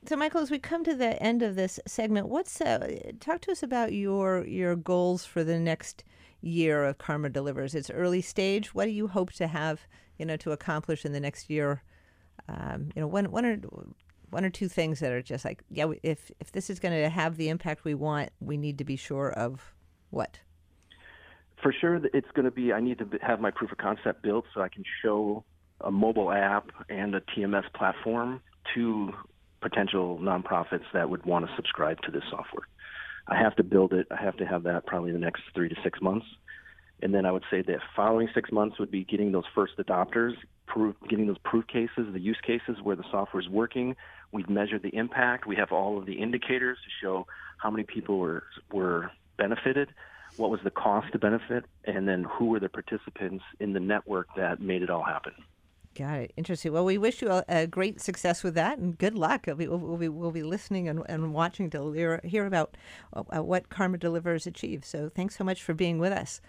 so 0.06 0.16
Michael, 0.16 0.42
as 0.42 0.52
we 0.52 0.60
come 0.60 0.84
to 0.84 0.94
the 0.94 1.22
end 1.24 1.42
of 1.42 1.56
this 1.56 1.80
segment, 1.88 2.28
what's 2.28 2.60
uh, 2.60 3.02
talk 3.20 3.42
to 3.42 3.52
us 3.52 3.64
about 3.64 3.94
your 3.94 4.46
your 4.46 4.76
goals 4.76 5.26
for 5.26 5.44
the 5.44 5.58
next 5.58 6.04
year 6.42 6.86
of 6.86 6.98
Karma 6.98 7.30
Delivers. 7.30 7.74
It's 7.74 7.90
early 7.90 8.22
stage. 8.22 8.76
What 8.76 8.86
do 8.86 8.92
you 8.92 9.08
hope 9.08 9.32
to 9.34 9.48
have 9.48 9.88
you 10.18 10.26
know 10.26 10.38
to 10.38 10.52
accomplish 10.52 11.06
in 11.06 11.14
the 11.14 11.20
next 11.20 11.50
year? 11.50 11.82
Um, 12.47 12.89
you 12.95 13.02
know, 13.02 13.08
one 13.08 13.32
one 13.32 13.45
or 13.45 13.58
one 14.30 14.45
or 14.45 14.50
two 14.50 14.67
things 14.67 15.00
that 15.00 15.12
are 15.12 15.21
just 15.21 15.45
like, 15.45 15.63
yeah, 15.69 15.91
if 16.04 16.32
if 16.39 16.52
this 16.52 16.69
is 16.69 16.80
going 16.80 16.93
to 16.93 17.10
have 17.10 17.38
the 17.38 17.50
impact 17.50 17.84
we 17.84 17.93
want, 17.95 18.30
we 18.39 18.58
need 18.58 18.78
to 18.78 18.84
be 18.84 18.95
sure 18.95 19.32
of 19.32 19.73
what. 20.10 20.39
for 21.62 21.73
sure 21.73 22.00
it's 22.13 22.32
going 22.36 22.45
to 22.45 22.52
be 22.52 22.71
i 22.71 22.80
need 22.80 22.97
to 23.00 23.08
have 23.21 23.39
my 23.41 23.52
proof 23.52 23.71
of 23.71 23.78
concept 23.80 24.21
built 24.21 24.45
so 24.54 24.62
i 24.62 24.69
can 24.69 24.84
show 25.02 25.43
a 25.82 25.91
mobile 25.91 26.32
app 26.32 26.69
and 26.89 27.15
a 27.15 27.21
tms 27.21 27.65
platform 27.73 28.39
to 28.73 29.12
potential 29.62 30.19
nonprofits 30.19 30.86
that 30.93 31.10
would 31.10 31.26
want 31.26 31.45
to 31.47 31.52
subscribe 31.56 32.00
to 32.02 32.12
this 32.12 32.23
software. 32.30 32.67
I 33.28 33.36
have 33.38 33.56
to 33.58 33.63
build 33.63 33.93
it. 33.93 34.08
I 34.12 34.21
have 34.21 34.38
to 34.38 34.45
have 34.45 34.63
that 34.63 34.86
probably 34.86 35.12
the 35.12 35.19
next 35.19 35.41
three 35.54 35.69
to 35.69 35.76
six 35.84 36.00
months 36.02 36.26
and 37.02 37.14
then 37.14 37.26
i 37.26 37.32
would 37.32 37.44
say 37.50 37.62
the 37.62 37.80
following 37.96 38.28
six 38.34 38.52
months 38.52 38.80
would 38.80 38.92
be 38.92 39.04
getting 39.04 39.32
those 39.32 39.46
first 39.54 39.78
adopters 39.78 40.34
proof, 40.66 40.96
getting 41.10 41.28
those 41.28 41.38
proof 41.40 41.66
cases 41.68 42.08
the 42.14 42.20
use 42.20 42.40
cases 42.46 42.78
where 42.84 42.96
the 42.96 43.06
software 43.12 43.42
is 43.42 43.50
working 43.50 43.96
we've 44.32 44.50
measured 44.50 44.82
the 44.84 44.96
impact 44.96 45.46
we 45.46 45.56
have 45.56 45.72
all 45.72 45.98
of 45.98 46.06
the 46.06 46.14
indicators 46.14 46.78
to 46.84 47.06
show 47.06 47.26
how 47.58 47.70
many 47.70 47.84
people 47.84 48.18
were 48.18 48.44
were 48.72 49.12
benefited 49.38 49.90
what 50.38 50.50
was 50.50 50.60
the 50.64 50.72
cost 50.72 51.12
to 51.12 51.20
benefit, 51.20 51.66
and 51.86 52.08
then 52.08 52.24
who 52.24 52.46
were 52.46 52.60
the 52.60 52.70
participants 52.70 53.44
in 53.60 53.74
the 53.74 53.80
network 53.80 54.28
that 54.36 54.62
made 54.62 54.82
it 54.82 54.90
all 54.90 55.04
happen. 55.04 55.34
Got 55.96 56.20
it. 56.20 56.34
Interesting. 56.38 56.74
Well, 56.74 56.86
we 56.86 57.00
wish 57.00 57.24
you 57.24 57.30
a, 57.30 57.44
a 57.48 57.66
great 57.66 58.00
success 58.00 58.44
with 58.44 58.54
that 58.54 58.78
and 58.78 58.96
good 58.96 59.16
luck. 59.16 59.46
We'll 59.48 59.56
be, 59.56 59.68
we'll 59.68 59.98
be, 59.98 60.10
we'll 60.10 60.32
be 60.32 60.44
listening 60.44 60.88
and, 60.88 61.02
and 61.10 61.34
watching 61.34 61.72
to 61.72 61.92
hear, 61.92 62.22
hear 62.24 62.46
about 62.46 62.78
uh, 63.14 63.42
what 63.42 63.70
Karma 63.70 63.98
Delivers 63.98 64.46
achieves. 64.46 64.88
So 64.88 65.10
thanks 65.10 65.36
so 65.36 65.44
much 65.44 65.64
for 65.64 65.74
being 65.74 65.98
with 65.98 66.14
us. 66.14 66.40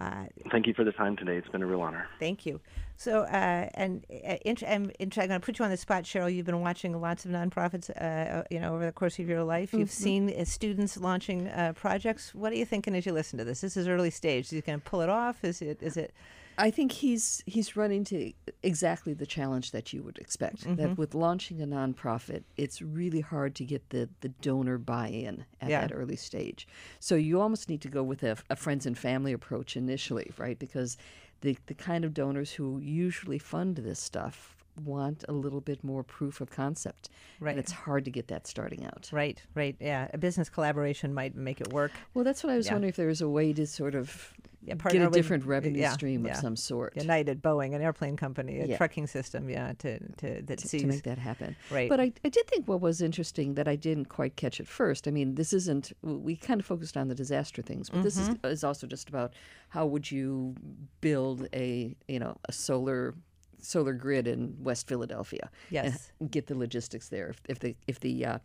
Uh, 0.00 0.24
Thank 0.50 0.66
you 0.66 0.74
for 0.74 0.84
the 0.84 0.92
time 0.92 1.16
today. 1.16 1.36
It's 1.36 1.48
been 1.48 1.62
a 1.62 1.66
real 1.66 1.80
honor. 1.80 2.06
Thank 2.20 2.44
you. 2.44 2.60
So, 2.98 3.22
uh, 3.22 3.68
and 3.74 4.04
uh, 4.10 4.36
int- 4.44 4.62
I'm, 4.66 4.90
int- 4.98 5.18
I'm 5.18 5.28
going 5.28 5.40
to 5.40 5.44
put 5.44 5.58
you 5.58 5.64
on 5.64 5.70
the 5.70 5.76
spot, 5.76 6.04
Sherryl. 6.04 6.32
You've 6.34 6.46
been 6.46 6.60
watching 6.60 6.98
lots 7.00 7.24
of 7.24 7.30
nonprofits, 7.30 7.90
uh, 7.90 8.42
you 8.50 8.60
know, 8.60 8.74
over 8.74 8.86
the 8.86 8.92
course 8.92 9.18
of 9.18 9.28
your 9.28 9.42
life. 9.42 9.72
You've 9.72 9.90
seen 9.90 10.32
uh, 10.38 10.44
students 10.44 10.96
launching 10.96 11.48
uh, 11.48 11.72
projects. 11.74 12.34
What 12.34 12.52
are 12.52 12.56
you 12.56 12.64
thinking 12.64 12.94
as 12.94 13.04
you 13.06 13.12
listen 13.12 13.38
to 13.38 13.44
this? 13.44 13.60
This 13.60 13.76
is 13.76 13.86
early 13.88 14.10
stage. 14.10 14.44
Is 14.46 14.50
he 14.50 14.60
going 14.60 14.80
to 14.80 14.84
pull 14.84 15.00
it 15.02 15.08
off? 15.08 15.44
Is 15.44 15.60
it? 15.62 15.82
Is 15.82 15.96
it? 15.96 16.12
I 16.58 16.70
think 16.70 16.92
he's 16.92 17.42
he's 17.46 17.76
running 17.76 18.04
to 18.04 18.32
exactly 18.62 19.12
the 19.14 19.26
challenge 19.26 19.72
that 19.72 19.92
you 19.92 20.02
would 20.02 20.18
expect. 20.18 20.62
That 20.64 20.76
mm-hmm. 20.78 20.94
with 20.94 21.14
launching 21.14 21.60
a 21.60 21.66
nonprofit, 21.66 22.44
it's 22.56 22.80
really 22.80 23.20
hard 23.20 23.54
to 23.56 23.64
get 23.64 23.90
the, 23.90 24.08
the 24.20 24.28
donor 24.28 24.78
buy-in 24.78 25.44
at 25.60 25.70
Yeah. 25.70 25.82
that 25.82 25.92
early 25.94 26.16
stage. 26.16 26.66
So 27.00 27.14
you 27.14 27.40
almost 27.40 27.68
need 27.68 27.80
to 27.82 27.88
go 27.88 28.02
with 28.02 28.22
a, 28.22 28.36
a 28.50 28.56
friends 28.56 28.86
and 28.86 28.96
family 28.96 29.32
approach 29.32 29.76
initially, 29.76 30.32
right? 30.38 30.58
Because 30.58 30.96
the 31.42 31.56
the 31.66 31.74
kind 31.74 32.04
of 32.04 32.14
donors 32.14 32.52
who 32.52 32.78
usually 32.78 33.38
fund 33.38 33.76
this 33.76 34.00
stuff 34.00 34.52
want 34.84 35.24
a 35.28 35.32
little 35.32 35.60
bit 35.62 35.82
more 35.82 36.02
proof 36.02 36.40
of 36.42 36.50
concept, 36.50 37.08
Right. 37.40 37.50
and 37.52 37.58
it's 37.58 37.72
hard 37.72 38.04
to 38.04 38.10
get 38.10 38.28
that 38.28 38.46
starting 38.46 38.84
out. 38.84 39.08
Right, 39.12 39.42
right. 39.54 39.74
Yeah, 39.80 40.08
a 40.12 40.18
business 40.18 40.50
collaboration 40.50 41.14
might 41.14 41.34
make 41.34 41.60
it 41.62 41.72
work. 41.72 41.92
Well, 42.12 42.24
that's 42.24 42.44
what 42.44 42.52
I 42.52 42.56
was 42.56 42.66
Yeah. 42.66 42.72
wondering 42.74 42.90
if 42.90 42.96
there 42.96 43.06
was 43.06 43.22
a 43.22 43.28
way 43.28 43.52
to 43.54 43.66
sort 43.66 43.94
of 43.94 44.34
get 44.66 44.96
a 44.96 45.04
with- 45.04 45.12
different 45.12 45.44
revenue 45.44 45.80
yeah, 45.80 45.92
stream 45.92 46.26
yeah. 46.26 46.32
of 46.32 46.38
some 46.38 46.56
sort. 46.56 46.96
United, 46.96 47.42
Boeing, 47.42 47.74
an 47.74 47.82
airplane 47.82 48.16
company, 48.16 48.60
a 48.60 48.66
Yeah. 48.66 48.76
trucking 48.76 49.06
system, 49.06 49.48
yeah, 49.48 49.72
to, 49.78 49.98
to 50.16 50.42
that 50.42 50.58
to, 50.58 50.78
to 50.78 50.86
make 50.86 51.02
that 51.04 51.18
happen. 51.18 51.56
Right. 51.70 51.88
But 51.88 52.00
I, 52.00 52.12
I 52.24 52.28
did 52.28 52.46
think 52.46 52.66
what 52.68 52.80
was 52.80 53.00
interesting 53.00 53.54
that 53.54 53.68
I 53.68 53.76
didn't 53.76 54.06
quite 54.06 54.36
catch 54.36 54.60
at 54.60 54.66
first. 54.68 55.06
I 55.08 55.10
mean, 55.10 55.34
this 55.36 55.52
isn't, 55.52 55.92
we 56.02 56.36
kind 56.36 56.60
of 56.60 56.66
focused 56.66 56.96
on 56.96 57.08
the 57.08 57.14
disaster 57.14 57.62
things, 57.62 57.88
but 57.90 58.02
this 58.02 58.16
is, 58.18 58.26
Mm-hmm. 58.26 58.46
is 58.46 58.64
also 58.64 58.86
just 58.86 59.08
about 59.08 59.34
how 59.68 59.86
would 59.86 60.10
you 60.10 60.54
build 61.00 61.46
a, 61.52 61.94
you 62.08 62.18
know, 62.18 62.36
a 62.48 62.52
solar 62.52 63.14
solar 63.58 63.94
grid 63.94 64.28
in 64.28 64.54
West 64.60 64.86
Philadelphia. 64.86 65.50
Yes. 65.70 66.12
Get 66.30 66.46
the 66.46 66.54
logistics 66.56 67.08
there 67.08 67.28
if, 67.30 67.40
if 67.48 67.58
the, 67.60 67.74
if 67.88 67.98
the 68.00 68.24
uh, 68.24 68.38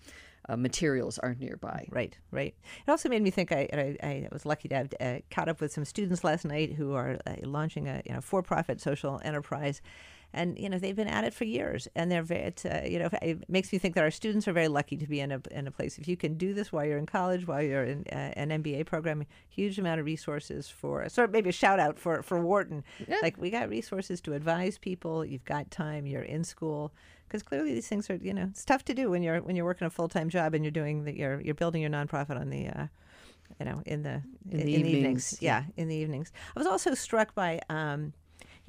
uh, 0.49 0.57
materials 0.57 1.19
aren't 1.19 1.39
nearby. 1.39 1.87
Right, 1.89 2.17
right. 2.31 2.55
It 2.87 2.91
also 2.91 3.09
made 3.09 3.21
me 3.21 3.29
think. 3.29 3.51
I 3.51 3.67
I, 3.73 4.07
I 4.07 4.27
was 4.31 4.45
lucky 4.45 4.67
to 4.69 4.75
have 4.75 4.93
uh, 4.99 5.19
caught 5.29 5.49
up 5.49 5.61
with 5.61 5.71
some 5.71 5.85
students 5.85 6.23
last 6.23 6.45
night 6.45 6.73
who 6.73 6.93
are 6.93 7.19
uh, 7.25 7.35
launching 7.43 7.87
a 7.87 8.01
you 8.05 8.13
know 8.13 8.21
for-profit 8.21 8.81
social 8.81 9.21
enterprise, 9.23 9.81
and 10.33 10.57
you 10.57 10.69
know 10.69 10.79
they've 10.79 10.95
been 10.95 11.07
at 11.07 11.23
it 11.23 11.33
for 11.33 11.43
years, 11.43 11.87
and 11.95 12.11
they're 12.11 12.23
very. 12.23 12.41
It's, 12.41 12.65
uh, 12.65 12.85
you 12.87 12.99
know, 12.99 13.09
it 13.21 13.49
makes 13.49 13.71
me 13.71 13.79
think 13.79 13.95
that 13.95 14.03
our 14.03 14.11
students 14.11 14.47
are 14.47 14.53
very 14.53 14.67
lucky 14.67 14.97
to 14.97 15.07
be 15.07 15.19
in 15.19 15.31
a 15.31 15.41
in 15.51 15.67
a 15.67 15.71
place. 15.71 15.97
If 15.97 16.07
you 16.07 16.17
can 16.17 16.35
do 16.35 16.53
this 16.53 16.71
while 16.71 16.85
you're 16.85 16.97
in 16.97 17.05
college, 17.05 17.47
while 17.47 17.61
you're 17.61 17.83
in 17.83 18.05
uh, 18.11 18.33
an 18.35 18.49
MBA 18.49 18.85
program, 18.85 19.25
huge 19.49 19.77
amount 19.77 19.99
of 19.99 20.05
resources 20.05 20.69
for. 20.69 21.07
Sort 21.09 21.29
of 21.29 21.33
maybe 21.33 21.49
a 21.49 21.53
shout 21.53 21.79
out 21.79 21.99
for 21.99 22.21
for 22.23 22.39
Wharton. 22.39 22.83
Yeah. 23.07 23.17
Like 23.21 23.37
we 23.37 23.49
got 23.49 23.69
resources 23.69 24.21
to 24.21 24.33
advise 24.33 24.77
people. 24.77 25.25
You've 25.25 25.45
got 25.45 25.71
time. 25.71 26.05
You're 26.05 26.21
in 26.23 26.43
school 26.43 26.93
because 27.27 27.43
clearly 27.43 27.73
these 27.73 27.87
things 27.87 28.09
are 28.09 28.15
you 28.15 28.33
know 28.33 28.47
it's 28.51 28.65
tough 28.65 28.83
to 28.85 28.93
do 28.93 29.09
when 29.09 29.23
you're 29.23 29.41
when 29.41 29.55
you're 29.55 29.65
working 29.65 29.87
a 29.87 29.89
full 29.89 30.09
time 30.09 30.29
job 30.29 30.53
and 30.53 30.63
you're 30.63 30.71
doing 30.71 31.03
the, 31.05 31.17
you're 31.17 31.41
you're 31.41 31.55
building 31.55 31.81
your 31.81 31.91
nonprofit 31.91 32.39
on 32.39 32.49
the. 32.49 32.67
Uh, 32.67 32.87
you 33.59 33.65
know, 33.65 33.81
in 33.85 34.03
the 34.03 34.21
In 34.49 34.59
the 34.59 34.71
evenings, 34.71 34.87
evenings, 34.87 35.37
yeah, 35.41 35.63
in 35.75 35.87
the 35.87 35.95
evenings. 35.95 36.31
I 36.55 36.59
was 36.59 36.67
also 36.67 36.93
struck 36.93 37.35
by, 37.35 37.59
um, 37.69 38.13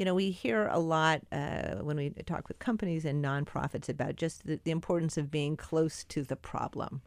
you 0.02 0.06
know, 0.06 0.14
we 0.14 0.32
hear 0.32 0.66
a 0.66 0.80
lot 0.80 1.22
uh, 1.30 1.76
when 1.76 1.96
we 1.96 2.10
talk 2.26 2.48
with 2.48 2.58
companies 2.58 3.04
and 3.04 3.24
nonprofits 3.24 3.88
about 3.88 4.16
just 4.16 4.44
the, 4.44 4.58
the 4.64 4.72
importance 4.72 5.16
of 5.16 5.30
being 5.30 5.56
close 5.56 6.02
to 6.02 6.24
the 6.24 6.34
problem, 6.34 7.02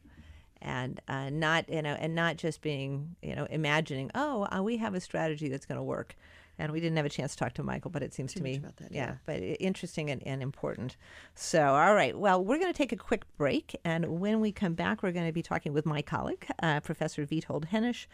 and 0.62 1.02
uh, 1.10 1.30
not 1.30 1.68
you 1.68 1.82
know, 1.82 1.98
and 2.00 2.16
not 2.16 2.38
just 2.38 2.62
being 2.62 3.18
you 3.22 3.36
know, 3.36 3.48
imagining, 3.50 4.12
oh, 4.16 4.48
uh, 4.50 4.64
we 4.64 4.78
have 4.78 4.96
a 4.96 5.02
strategy 5.02 5.50
that's 5.50 5.66
going 5.66 5.78
to 5.78 5.84
work. 5.84 6.16
And 6.58 6.72
we 6.72 6.80
didn't 6.80 6.98
have 6.98 7.06
a 7.06 7.10
chance 7.10 7.34
to 7.34 7.38
talk 7.38 7.54
to 7.54 7.64
Michael, 7.64 7.92
but 7.92 8.04
it 8.04 8.14
seems 8.14 8.34
Too 8.34 8.40
to 8.40 8.44
me, 8.44 8.58
that, 8.58 8.74
yeah, 8.92 9.06
yeah. 9.06 9.16
but 9.26 9.42
interesting 9.60 10.10
and, 10.10 10.26
and 10.26 10.42
important. 10.42 10.96
So, 11.34 11.74
all 11.74 11.94
right. 11.94 12.18
Well, 12.18 12.44
we're 12.44 12.60
going 12.60 12.72
to 12.72 12.78
take 12.78 12.92
a 12.92 12.98
quick 12.98 13.26
break. 13.38 13.76
And 13.84 14.20
when 14.20 14.40
we 14.40 14.52
come 14.52 14.74
back, 14.74 15.04
we're 15.04 15.12
going 15.12 15.28
to 15.28 15.34
be 15.34 15.42
talking 15.42 15.74
with 15.74 15.86
my 15.86 16.02
colleague, 16.02 16.46
uh, 16.62 16.80
Professor 16.80 17.26
Witold 17.26 17.70
Henisz, 17.70 18.08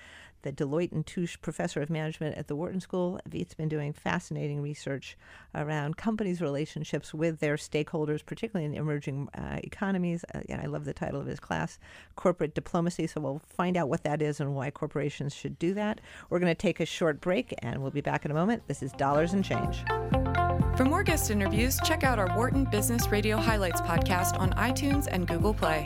the 0.44 0.52
Deloitte 0.52 0.92
and 0.92 1.06
Touche 1.06 1.38
Professor 1.42 1.82
of 1.82 1.90
Management 1.90 2.36
at 2.36 2.48
the 2.48 2.56
Wharton 2.56 2.80
School. 2.80 3.20
Vito's 3.28 3.54
been 3.54 3.70
doing 3.70 3.94
fascinating 3.94 4.62
research 4.62 5.18
around 5.54 5.98
companies' 5.98 6.42
relationships 6.42 7.14
with 7.14 7.40
their 7.40 7.58
stakeholders, 7.58 8.26
particularly 8.26 8.66
in 8.66 8.74
emerging 8.74 9.30
uh, 9.38 9.60
economies. 9.64 10.26
Uh, 10.34 10.40
and 10.50 10.62
I 10.62 10.66
love 10.66 10.86
the 10.86 10.94
title 10.94 11.22
of 11.22 11.28
his 11.28 11.40
class, 11.40 11.78
Corporate 12.16 12.56
Diplomacy. 12.56 13.06
So 13.06 13.22
we'll 13.22 13.42
find 13.56 13.78
out 13.78 13.90
what 13.90 14.04
that 14.04 14.22
is 14.22 14.40
and 14.40 14.56
why 14.56 14.72
corporations 14.72 15.36
should 15.36 15.60
do 15.60 15.74
that. 15.76 16.02
We're 16.30 16.40
going 16.40 16.52
to 16.52 16.56
take 16.60 16.80
a 16.80 16.86
short 16.86 17.22
break, 17.22 17.54
and 17.60 17.82
we'll 17.82 17.92
be 17.92 18.02
back 18.02 18.26
in 18.32 18.38
a 18.38 18.40
moment. 18.40 18.66
This 18.68 18.82
is 18.82 18.94
Dollars 18.94 19.34
and 19.34 19.44
Change. 19.44 19.84
For 20.78 20.86
more 20.86 21.04
guest 21.04 21.30
interviews, 21.30 21.78
check 21.84 22.04
out 22.04 22.18
our 22.18 22.34
Wharton 22.36 22.64
Business 22.64 23.10
Radio 23.10 23.36
Highlights 23.38 23.82
podcast 23.82 24.40
on 24.40 24.52
iTunes 24.54 25.08
and 25.12 25.28
Google 25.28 25.54
Play. 25.54 25.86